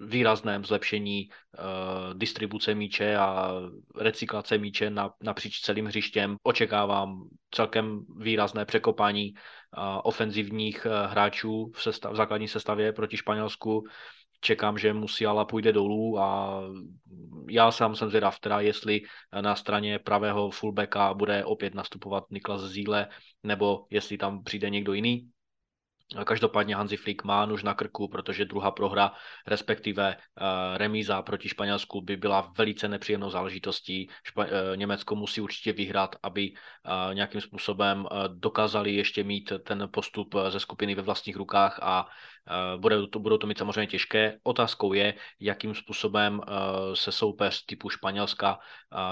výrazném 0.00 0.64
zlepšení 0.64 1.28
uh, 1.28 2.14
distribuce 2.14 2.74
míče 2.74 3.16
a 3.16 3.52
recyklace 3.96 4.58
míče 4.58 4.90
na, 4.90 5.10
napříč 5.22 5.60
celým 5.60 5.86
hřištěm. 5.86 6.36
Očekávám 6.42 7.28
celkem 7.50 8.04
výrazné 8.18 8.64
překopání 8.64 9.32
uh, 9.32 9.82
ofenzivních 10.04 10.86
uh, 10.86 11.10
hráčů 11.10 11.70
v, 11.74 11.82
sestav, 11.82 12.12
v 12.12 12.16
základní 12.16 12.48
sestavě 12.48 12.92
proti 12.92 13.16
Španělsku 13.16 13.84
čekám, 14.40 14.78
že 14.78 14.92
Musiala 14.92 15.44
půjde 15.44 15.72
dolů 15.72 16.18
a 16.18 16.60
já 17.50 17.70
sám 17.70 17.96
jsem 17.96 18.08
zvědav, 18.08 18.40
teda 18.40 18.60
jestli 18.60 19.00
na 19.40 19.54
straně 19.54 19.98
pravého 19.98 20.50
fullbacka 20.50 21.14
bude 21.14 21.44
opět 21.44 21.74
nastupovat 21.74 22.24
Niklas 22.30 22.60
Zíle, 22.60 23.08
nebo 23.42 23.86
jestli 23.90 24.18
tam 24.18 24.44
přijde 24.44 24.70
někdo 24.70 24.92
jiný. 24.92 25.30
Každopádně 26.24 26.76
Hansi 26.76 26.96
Flick 26.96 27.24
má 27.24 27.46
nuž 27.46 27.62
na 27.62 27.74
krku, 27.74 28.08
protože 28.08 28.44
druhá 28.44 28.70
prohra, 28.70 29.12
respektive 29.46 30.16
uh, 30.16 30.76
remíza 30.76 31.22
proti 31.22 31.48
Španělsku 31.48 32.00
by 32.00 32.16
byla 32.16 32.52
velice 32.58 32.88
nepříjemnou 32.88 33.30
záležitostí. 33.30 34.08
Špa- 34.32 34.44
uh, 34.44 34.76
Německo 34.76 35.16
musí 35.16 35.40
určitě 35.40 35.72
vyhrát, 35.72 36.16
aby 36.22 36.50
uh, 36.50 37.14
nějakým 37.14 37.40
způsobem 37.40 38.06
dokázali 38.28 38.94
ještě 38.94 39.24
mít 39.24 39.52
ten 39.62 39.88
postup 39.92 40.34
ze 40.48 40.60
skupiny 40.60 40.94
ve 40.94 41.02
vlastních 41.02 41.36
rukách 41.36 41.78
a 41.82 42.06
Bude 42.76 43.06
to, 43.06 43.18
budou 43.18 43.38
to 43.38 43.46
mít 43.46 43.58
samozřejmě 43.58 43.86
těžké. 43.86 44.38
Otázkou 44.42 44.92
je, 44.92 45.14
jakým 45.40 45.74
způsobem 45.74 46.40
se 46.94 47.12
soupeř 47.12 47.64
typu 47.66 47.90
Španělska 47.90 48.58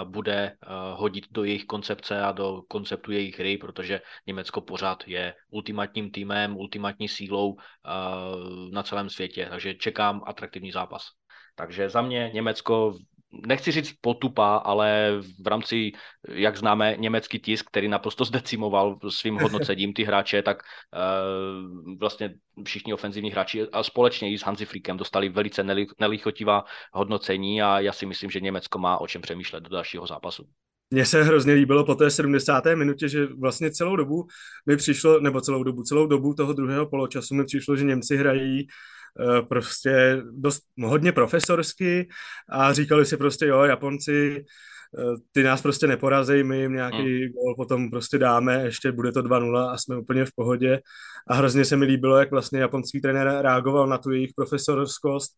bude 0.05 0.57
hodit 0.95 1.27
do 1.31 1.45
jejich 1.45 1.65
koncepce 1.65 2.23
a 2.23 2.33
do 2.33 2.63
konceptu 2.69 3.13
jejich 3.13 3.39
hry, 3.39 3.59
protože 3.59 4.01
Německo 4.27 4.61
pořád 4.61 5.05
je 5.07 5.35
ultimátním 5.51 6.11
týmem, 6.11 6.57
ultimátní 6.57 7.09
sílou 7.09 7.57
na 8.73 8.83
celém 8.83 9.11
světě, 9.11 9.47
takže 9.51 9.75
čekám 9.75 10.23
atraktivní 10.27 10.73
zápas. 10.73 11.03
Takže 11.55 11.91
za 11.91 12.03
mě 12.03 12.31
Německo 12.35 12.95
nechci 13.47 13.73
říct 13.73 13.93
potupá, 14.01 14.57
ale 14.57 15.19
v 15.45 15.47
rámci, 15.47 15.93
jak 16.29 16.57
známe, 16.57 16.95
německý 16.99 17.39
tisk, 17.39 17.67
který 17.67 17.89
naprosto 17.89 18.25
zdecimoval 18.25 18.99
svým 19.09 19.37
hodnocením 19.43 19.93
ty 19.93 20.05
hráče, 20.05 20.43
tak 20.43 20.63
uh, 20.63 21.99
vlastně 21.99 22.35
všichni 22.65 22.93
ofenzivní 22.93 23.31
hráči 23.31 23.63
a 23.73 23.83
společně 23.83 24.33
i 24.33 24.39
s 24.39 24.43
Hansi 24.43 24.65
Flickem 24.65 24.97
dostali 24.97 25.29
velice 25.29 25.65
nelichotivá 26.01 26.65
hodnocení 26.93 27.63
a 27.63 27.81
já 27.81 27.93
si 27.93 28.07
myslím, 28.07 28.31
že 28.31 28.41
Německo 28.41 28.79
má 28.79 29.01
o 29.01 29.07
čem 29.07 29.23
přemýšlet 29.23 29.61
do 29.61 29.71
dalšího 29.71 30.07
zápasu. 30.07 30.45
Mně 30.91 31.07
se 31.07 31.23
hrozně 31.23 31.53
líbilo 31.53 31.85
po 31.85 31.95
té 31.95 32.11
70. 32.11 32.65
minutě, 32.75 33.09
že 33.09 33.27
vlastně 33.27 33.71
celou 33.71 33.97
dobu 33.97 34.27
mi 34.67 34.77
přišlo, 34.77 35.21
nebo 35.21 35.41
celou 35.41 35.63
dobu, 35.63 35.83
celou 35.83 36.07
dobu 36.07 36.35
toho 36.35 36.53
druhého 36.53 36.87
poločasu 36.87 37.35
mi 37.35 37.45
přišlo, 37.45 37.77
že 37.77 37.85
Němci 37.85 38.17
hrají 38.17 38.67
Eh, 38.67 38.67
prostě 39.49 40.23
dost 40.31 40.63
hodně 40.85 41.13
profesorsky 41.13 42.09
a 42.49 42.73
říkali 42.73 43.07
si 43.07 43.17
prostě, 43.17 43.47
jo, 43.47 43.63
Japonci, 43.63 44.45
eh, 44.99 45.17
ty 45.33 45.43
nás 45.43 45.63
prostě 45.63 45.87
neporazej, 45.87 46.45
my 46.45 46.61
jim 46.61 46.73
nějaký 46.73 47.27
mm. 47.27 47.33
gol 47.33 47.55
potom 47.57 47.91
prostě 47.91 48.19
dáme, 48.19 48.63
ještě 48.65 48.93
bude 48.93 49.13
to 49.13 49.23
2-0 49.23 49.71
a 49.71 49.79
jsme 49.79 49.97
úplně 49.97 50.25
v 50.25 50.33
pohodě. 50.35 50.81
A 51.29 51.35
hrozně 51.35 51.65
se 51.65 51.77
mi 51.77 51.85
líbilo, 51.85 52.17
jak 52.17 52.31
vlastně 52.31 52.61
japonský 52.61 53.01
trenér 53.01 53.39
reagoval 53.41 53.87
na 53.87 53.99
tu 53.99 54.11
jejich 54.11 54.31
profesorskost, 54.37 55.33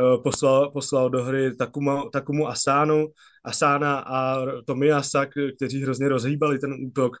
eh, 0.00 0.18
poslal, 0.22 0.70
poslal 0.70 1.10
do 1.10 1.24
hry 1.24 1.56
Takumu, 1.56 2.10
Takumu 2.12 2.48
Asanu, 2.48 3.08
Asana 3.44 3.98
a 3.98 4.36
Tomiasa, 4.66 5.26
kteří 5.56 5.82
hrozně 5.82 6.08
rozhýbali 6.08 6.58
ten 6.58 6.72
útok 6.86 7.16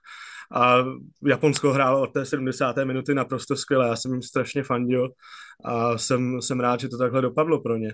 a 0.54 0.84
Japonsko 1.26 1.72
hrálo 1.72 2.02
od 2.02 2.12
té 2.12 2.26
70. 2.26 2.76
minuty 2.84 3.14
naprosto 3.14 3.56
skvěle, 3.56 3.88
já 3.88 3.96
jsem 3.96 4.12
jim 4.12 4.22
strašně 4.22 4.62
fandil 4.62 5.08
a 5.64 5.98
jsem, 5.98 6.42
jsem 6.42 6.60
rád, 6.60 6.80
že 6.80 6.88
to 6.88 6.98
takhle 6.98 7.22
dopadlo 7.22 7.60
pro 7.60 7.76
ně. 7.76 7.92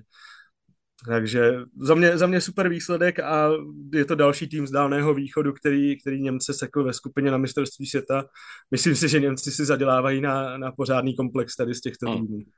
Takže 1.07 1.53
za 1.81 1.95
mě, 1.95 2.19
za 2.19 2.27
mě 2.27 2.41
super 2.41 2.69
výsledek 2.69 3.19
a 3.19 3.51
je 3.93 4.05
to 4.05 4.15
další 4.15 4.49
tým 4.49 4.67
z 4.67 4.71
dálného 4.71 5.15
východu, 5.15 5.53
který, 5.53 6.01
který 6.01 6.23
Němce 6.23 6.55
sekl 6.55 6.85
ve 6.85 6.93
skupině 6.93 7.31
na 7.31 7.39
mistrovství 7.39 7.87
světa. 7.87 8.25
Myslím 8.71 8.95
si, 8.97 9.09
že 9.09 9.21
Němci 9.21 9.51
si 9.51 9.65
zadělávají 9.65 10.21
na, 10.21 10.59
na 10.59 10.73
pořádný 10.73 11.17
komplex 11.17 11.57
tady 11.57 11.75
z 11.75 11.81
těchto 11.81 12.11
hmm. 12.11 12.17
týmů. 12.17 12.37
Hmm. 12.37 12.51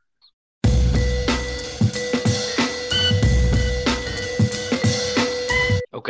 OK, 6.01 6.09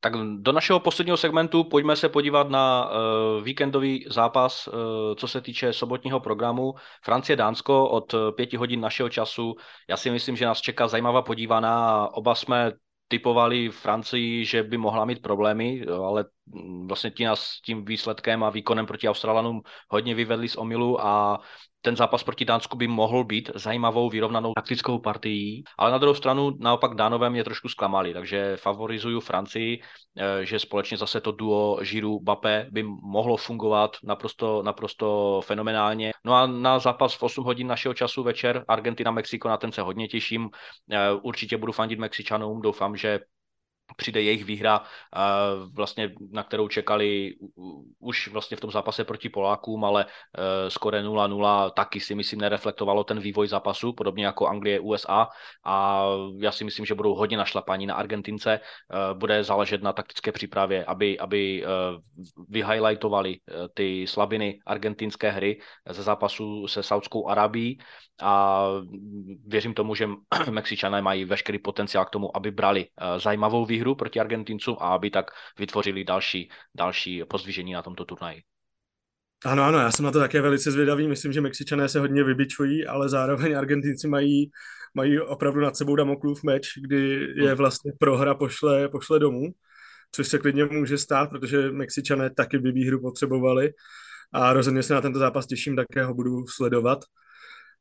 tak 0.00 0.12
do 0.36 0.52
našeho 0.52 0.80
posledního 0.80 1.16
segmentu 1.16 1.64
pojďme 1.64 1.96
se 1.96 2.08
podívat 2.08 2.48
na 2.50 2.90
uh, 2.90 3.44
víkendový 3.44 4.06
zápas, 4.10 4.68
uh, 4.68 4.74
co 5.16 5.28
se 5.28 5.40
týče 5.40 5.72
sobotního 5.72 6.20
programu. 6.20 6.74
Francie-Dánsko 7.04 7.88
od 7.88 8.14
pěti 8.36 8.56
hodin 8.56 8.80
našeho 8.80 9.08
času. 9.08 9.54
Já 9.88 9.96
si 9.96 10.10
myslím, 10.10 10.36
že 10.36 10.46
nás 10.46 10.60
čeká 10.60 10.88
zajímavá 10.88 11.22
podívaná. 11.22 12.08
Oba 12.12 12.34
jsme 12.34 12.72
typovali 13.08 13.70
Francii, 13.70 14.44
že 14.44 14.62
by 14.62 14.76
mohla 14.76 15.04
mít 15.04 15.22
problémy, 15.22 15.86
ale 16.04 16.24
vlastně 16.86 17.10
ti 17.10 17.24
nás 17.24 17.60
tím 17.64 17.84
výsledkem 17.84 18.44
a 18.44 18.50
výkonem 18.50 18.86
proti 18.86 19.08
Australanům 19.08 19.62
hodně 19.88 20.14
vyvedli 20.14 20.48
z 20.48 20.56
omilu 20.56 21.00
a 21.00 21.40
ten 21.80 21.96
zápas 21.96 22.22
proti 22.22 22.44
Dánsku 22.44 22.76
by 22.76 22.88
mohl 22.88 23.24
být 23.24 23.50
zajímavou, 23.54 24.10
vyrovnanou 24.10 24.52
taktickou 24.54 24.98
partií, 24.98 25.64
ale 25.78 25.90
na 25.90 25.98
druhou 25.98 26.14
stranu 26.14 26.56
naopak 26.58 26.94
Dánové 26.94 27.30
mě 27.30 27.44
trošku 27.44 27.68
zklamali, 27.68 28.12
takže 28.12 28.56
favorizuju 28.56 29.20
Francii, 29.20 29.80
eh, 30.16 30.44
že 30.44 30.58
společně 30.58 30.96
zase 30.96 31.20
to 31.20 31.32
duo 31.32 31.78
Žiru 31.82 32.20
Bape 32.20 32.66
by 32.70 32.82
mohlo 33.02 33.36
fungovat 33.36 33.96
naprosto, 34.04 34.62
naprosto 34.62 35.40
fenomenálně. 35.44 36.12
No 36.24 36.34
a 36.34 36.46
na 36.46 36.78
zápas 36.78 37.14
v 37.14 37.22
8 37.22 37.44
hodin 37.44 37.66
našeho 37.66 37.94
času 37.94 38.22
večer 38.22 38.64
Argentina-Mexiko, 38.68 39.48
na 39.48 39.56
ten 39.56 39.72
se 39.72 39.82
hodně 39.82 40.08
těším. 40.08 40.50
Eh, 40.90 40.98
určitě 41.22 41.56
budu 41.56 41.72
fandit 41.72 41.98
Mexičanům, 41.98 42.62
doufám, 42.62 42.96
že 42.96 43.20
přijde 43.96 44.22
jejich 44.22 44.44
výhra, 44.44 44.82
vlastně, 45.72 46.12
na 46.30 46.42
kterou 46.42 46.68
čekali 46.68 47.34
už 47.98 48.28
vlastně 48.28 48.56
v 48.56 48.60
tom 48.60 48.70
zápase 48.70 49.04
proti 49.04 49.28
Polákům, 49.28 49.84
ale 49.84 50.06
e, 50.06 50.70
skore 50.70 51.02
0-0 51.02 51.70
taky 51.70 52.00
si 52.00 52.14
myslím 52.14 52.40
nereflektovalo 52.40 53.04
ten 53.04 53.20
vývoj 53.20 53.48
zápasu, 53.48 53.92
podobně 53.92 54.26
jako 54.26 54.46
Anglie, 54.46 54.80
USA 54.80 55.28
a. 55.64 56.06
Já 56.38 56.52
si 56.52 56.64
myslím, 56.64 56.86
že 56.86 56.94
budou 56.94 57.14
hodně 57.14 57.36
našlapaní 57.36 57.86
na 57.86 57.94
Argentince, 57.94 58.52
e, 58.52 58.60
bude 59.14 59.44
záležet 59.44 59.82
na 59.82 59.92
taktické 59.92 60.32
přípravě, 60.32 60.84
aby, 60.84 61.18
aby 61.18 61.64
e, 61.64 61.66
vyhighlightovali 62.48 63.38
ty 63.74 64.06
slabiny 64.06 64.58
argentinské 64.66 65.30
hry 65.30 65.60
ze 65.90 66.02
zápasu 66.02 66.66
se 66.68 66.82
Saudskou 66.82 67.28
Arabií 67.28 67.78
a 68.22 68.64
věřím 69.46 69.74
tomu, 69.74 69.94
že 69.94 70.08
Mexičané 70.50 71.02
mají 71.02 71.24
veškerý 71.24 71.58
potenciál 71.58 72.04
k 72.04 72.10
tomu, 72.10 72.36
aby 72.36 72.50
brali 72.50 72.86
zajímavou 73.16 73.64
výhru 73.64 73.79
výhru 73.80 73.94
proti 73.94 74.20
Argentincům 74.20 74.76
a 74.80 74.94
aby 74.94 75.10
tak 75.10 75.30
vytvořili 75.58 76.04
další, 76.04 76.50
další 76.74 77.24
pozdvižení 77.24 77.72
na 77.72 77.82
tomto 77.82 78.04
turnaji. 78.04 78.42
Ano, 79.44 79.62
ano, 79.62 79.78
já 79.78 79.90
jsem 79.90 80.04
na 80.04 80.10
to 80.10 80.18
také 80.18 80.40
velice 80.40 80.70
zvědavý. 80.70 81.08
Myslím, 81.08 81.32
že 81.32 81.40
Mexičané 81.40 81.88
se 81.88 82.00
hodně 82.00 82.24
vybičují, 82.24 82.86
ale 82.86 83.08
zároveň 83.08 83.58
Argentinci 83.58 84.08
mají, 84.08 84.50
mají 84.94 85.20
opravdu 85.20 85.60
nad 85.60 85.76
sebou 85.76 85.96
Damoklův 85.96 86.42
meč, 86.44 86.68
kdy 86.76 87.26
je 87.36 87.48
hmm. 87.48 87.56
vlastně 87.56 87.92
prohra 87.98 88.34
pošle, 88.34 88.88
pošle 88.88 89.18
domů, 89.18 89.48
což 90.12 90.28
se 90.28 90.38
klidně 90.38 90.64
může 90.64 90.98
stát, 90.98 91.30
protože 91.30 91.70
Mexičané 91.70 92.30
taky 92.30 92.58
by 92.58 92.72
výhru 92.72 93.00
potřebovali 93.00 93.72
a 94.32 94.52
rozhodně 94.52 94.82
se 94.82 94.94
na 94.94 95.00
tento 95.00 95.18
zápas 95.18 95.46
těším, 95.46 95.76
také 95.76 96.04
ho 96.04 96.14
budu 96.14 96.46
sledovat. 96.46 96.98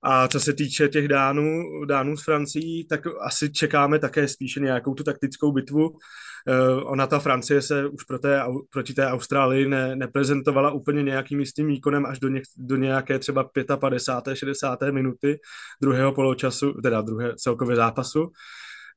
A 0.03 0.27
co 0.27 0.39
se 0.39 0.53
týče 0.53 0.88
těch 0.88 1.07
Dánů, 1.07 1.63
Dánů 1.85 2.17
s 2.17 2.23
Francií, 2.23 2.88
tak 2.88 3.01
asi 3.21 3.51
čekáme 3.51 3.99
také 3.99 4.27
spíše 4.27 4.59
nějakou 4.59 4.93
tu 4.93 5.03
taktickou 5.03 5.51
bitvu. 5.51 5.89
Uh, 5.89 6.91
ona 6.91 7.07
ta 7.07 7.19
Francie 7.19 7.62
se 7.62 7.88
už 7.88 8.03
pro 8.03 8.19
té, 8.19 8.41
proti 8.69 8.93
té 8.93 9.07
Austrálii 9.07 9.67
ne, 9.67 9.95
neprezentovala 9.95 10.71
úplně 10.71 11.03
nějakým 11.03 11.39
jistým 11.39 11.67
výkonem 11.67 12.05
až 12.05 12.19
do, 12.19 12.29
ně, 12.29 12.41
do 12.57 12.75
nějaké 12.75 13.19
třeba 13.19 13.49
55. 13.79 14.35
60. 14.35 14.79
minuty 14.91 15.39
druhého 15.81 16.12
poločasu, 16.12 16.73
teda 16.81 17.01
druhé 17.01 17.33
celkově 17.35 17.75
zápasu. 17.75 18.31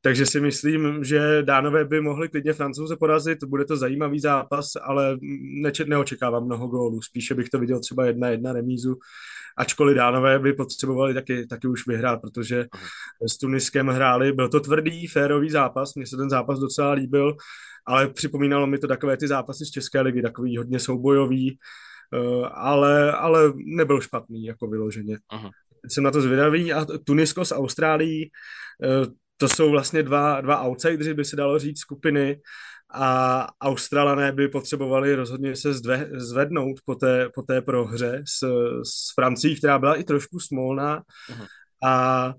Takže 0.04 0.26
si 0.26 0.40
myslím, 0.40 1.04
že 1.04 1.42
Dánové 1.42 1.84
by 1.84 2.00
mohli 2.00 2.28
klidně 2.28 2.52
Francouze 2.52 2.96
porazit, 2.96 3.44
bude 3.44 3.64
to 3.64 3.76
zajímavý 3.76 4.20
zápas, 4.20 4.66
ale 4.82 5.16
neče- 5.62 5.84
neočekávám 5.88 6.44
mnoho 6.44 6.68
gólů, 6.68 7.02
spíše 7.02 7.34
bych 7.34 7.48
to 7.48 7.58
viděl 7.58 7.80
třeba 7.80 8.06
jedna 8.06 8.28
jedna 8.28 8.52
remízu, 8.52 8.96
ačkoliv 9.56 9.96
Dánové 9.96 10.38
by 10.38 10.52
potřebovali 10.52 11.14
taky, 11.14 11.46
taky 11.46 11.68
už 11.68 11.86
vyhrát, 11.86 12.20
protože 12.20 12.66
s 13.28 13.38
Tuniskem 13.38 13.88
hráli, 13.88 14.32
byl 14.32 14.48
to 14.48 14.60
tvrdý, 14.60 15.06
férový 15.06 15.50
zápas, 15.50 15.94
mně 15.94 16.06
se 16.06 16.16
ten 16.16 16.30
zápas 16.30 16.58
docela 16.58 16.92
líbil, 16.92 17.36
ale 17.86 18.08
připomínalo 18.08 18.66
mi 18.66 18.78
to 18.78 18.88
takové 18.88 19.16
ty 19.16 19.28
zápasy 19.28 19.64
z 19.64 19.70
České 19.70 20.00
ligy, 20.00 20.22
takový 20.22 20.56
hodně 20.56 20.78
soubojový, 20.78 21.58
eh, 22.14 22.48
ale, 22.52 23.12
ale 23.12 23.52
nebyl 23.56 24.00
špatný, 24.00 24.44
jako 24.44 24.66
vyloženě. 24.66 25.18
Aha. 25.30 25.50
Jsem 25.88 26.04
na 26.04 26.10
to 26.10 26.20
zvědavý 26.20 26.72
a 26.72 26.86
Tunisko 27.04 27.44
s 27.44 27.54
Austrálií, 27.54 28.30
eh, 28.84 29.06
to 29.36 29.48
jsou 29.48 29.70
vlastně 29.70 30.02
dva, 30.02 30.40
dva 30.40 30.62
outsideri, 30.62 31.14
by 31.14 31.24
se 31.24 31.36
dalo 31.36 31.58
říct, 31.58 31.78
skupiny 31.78 32.40
a 32.94 33.48
Australané 33.61 34.33
by 34.33 34.48
potřebovali 34.48 35.14
rozhodně 35.14 35.57
se 35.57 35.74
zdve, 35.74 36.09
zvednout 36.12 36.81
po 36.85 36.94
té, 36.94 37.28
po 37.35 37.42
té 37.42 37.62
prohře 37.62 38.22
s, 38.26 38.38
s 38.83 39.14
Francií, 39.14 39.57
která 39.57 39.78
byla 39.78 39.94
i 39.94 40.05
trošku 40.05 40.40
smolná 40.40 41.02
uh-huh. 41.31 41.46
a 41.85 42.35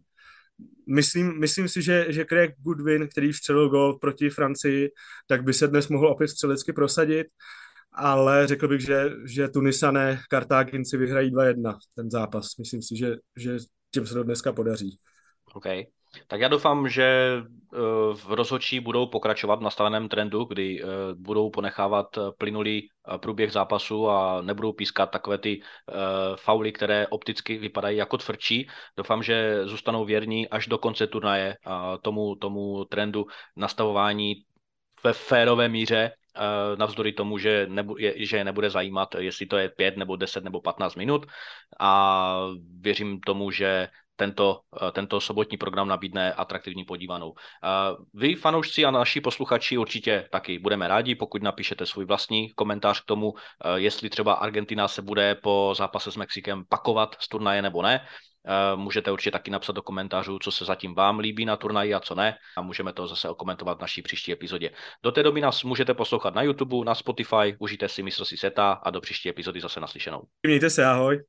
myslím, 0.87 1.39
myslím 1.39 1.67
si, 1.67 1.81
že, 1.81 2.05
že 2.09 2.25
Craig 2.25 2.55
Goodwin, 2.57 3.07
který 3.07 3.31
vstřelil 3.31 3.69
gol 3.69 3.99
proti 3.99 4.29
Francii, 4.29 4.91
tak 5.27 5.43
by 5.43 5.53
se 5.53 5.67
dnes 5.67 5.87
mohl 5.87 6.07
opět 6.07 6.27
střelecky 6.27 6.73
prosadit, 6.73 7.27
ale 7.91 8.47
řekl 8.47 8.67
bych, 8.67 8.81
že, 8.81 9.09
že 9.25 9.47
Tunisané 9.47 10.21
Kartáginci 10.29 10.97
vyhrají 10.97 11.31
2-1 11.31 11.77
ten 11.95 12.11
zápas. 12.11 12.57
Myslím 12.59 12.81
si, 12.81 12.97
že, 12.97 13.15
že 13.35 13.57
tím 13.91 14.07
se 14.07 14.13
to 14.13 14.23
dneska 14.23 14.53
podaří. 14.53 14.99
Okay. 15.53 15.83
Tak 16.27 16.41
já 16.41 16.47
doufám, 16.47 16.89
že 16.89 17.03
eh, 17.03 17.77
v 18.13 18.31
rozhodčí 18.31 18.79
budou 18.79 19.05
pokračovat 19.07 19.59
v 19.59 19.63
nastaveném 19.63 20.09
trendu, 20.09 20.43
kdy 20.43 20.81
eh, 20.81 20.85
budou 21.13 21.49
ponechávat 21.49 22.17
eh, 22.17 22.21
plynulý 22.37 22.89
průběh 23.17 23.51
zápasu 23.51 24.09
a 24.09 24.41
nebudou 24.41 24.73
pískat 24.73 25.05
takové 25.05 25.37
ty 25.37 25.61
fauly, 26.35 26.71
které 26.71 27.07
opticky 27.07 27.57
vypadají 27.57 27.97
jako 27.97 28.17
tvrdší. 28.17 28.69
Doufám, 28.97 29.23
že 29.23 29.61
zůstanou 29.65 30.05
věrní 30.05 30.49
až 30.49 30.67
do 30.67 30.77
konce 30.77 31.07
turnaje 31.07 31.57
a 31.65 31.97
tomu, 31.97 32.35
tomu 32.35 32.85
trendu 32.85 33.25
nastavování 33.55 34.35
ve 35.03 35.13
férové 35.13 35.69
míře 35.69 36.11
navzdory 36.77 37.13
tomu, 37.13 37.37
že, 37.37 37.67
nebu, 37.69 37.97
je, 37.97 38.25
že 38.25 38.37
je 38.37 38.43
nebude 38.43 38.69
zajímat, 38.69 39.15
jestli 39.15 39.45
to 39.45 39.57
je 39.57 39.69
5 39.69 39.97
nebo 39.97 40.15
10 40.15 40.43
nebo 40.43 40.61
15 40.61 40.95
minut 40.95 41.25
a 41.79 42.39
věřím 42.79 43.19
tomu, 43.19 43.51
že 43.51 43.89
tento, 44.15 44.59
eh, 44.81 44.91
tento 44.91 45.21
sobotní 45.21 45.57
program 45.57 45.87
nabídne 45.87 46.33
atraktivní 46.33 46.83
podívanou. 46.85 47.33
Eh, 47.37 47.67
vy, 48.13 48.35
fanoušci 48.35 48.85
a 48.85 48.91
naši 48.91 49.21
posluchači, 49.21 49.77
určitě 49.77 50.27
taky 50.31 50.59
budeme 50.59 50.87
rádi, 50.87 51.15
pokud 51.15 51.43
napíšete 51.43 51.85
svůj 51.85 52.05
vlastní 52.05 52.49
komentář 52.49 53.01
k 53.01 53.05
tomu, 53.05 53.33
eh, 53.35 53.79
jestli 53.79 54.09
třeba 54.09 54.33
Argentina 54.33 54.87
se 54.87 55.01
bude 55.01 55.35
po 55.35 55.73
zápase 55.77 56.11
s 56.11 56.15
Mexikem 56.15 56.63
pakovat 56.69 57.15
z 57.19 57.27
turnaje 57.27 57.61
nebo 57.61 57.81
ne. 57.81 58.05
Můžete 58.75 59.11
určitě 59.11 59.31
taky 59.31 59.51
napsat 59.51 59.71
do 59.71 59.81
komentářů, 59.81 60.39
co 60.39 60.51
se 60.51 60.65
zatím 60.65 60.95
vám 60.95 61.19
líbí 61.19 61.45
na 61.45 61.55
turnaji 61.55 61.93
a 61.93 61.99
co 61.99 62.15
ne. 62.15 62.35
A 62.57 62.61
můžeme 62.61 62.93
to 62.93 63.07
zase 63.07 63.29
okomentovat 63.29 63.77
v 63.77 63.81
naší 63.81 64.01
příští 64.01 64.31
epizodě. 64.31 64.71
Do 65.03 65.11
té 65.11 65.23
doby 65.23 65.41
nás 65.41 65.63
můžete 65.63 65.93
poslouchat 65.93 66.35
na 66.35 66.41
YouTube, 66.41 66.85
na 66.85 66.95
Spotify, 66.95 67.55
užijte 67.59 67.89
si 67.89 68.03
mistrovství 68.03 68.37
seta 68.37 68.71
a 68.71 68.89
do 68.89 69.01
příští 69.01 69.29
epizody 69.29 69.61
zase 69.61 69.79
naslyšenou. 69.79 70.21
Mějte 70.47 70.69
se, 70.69 70.85
ahoj. 70.85 71.23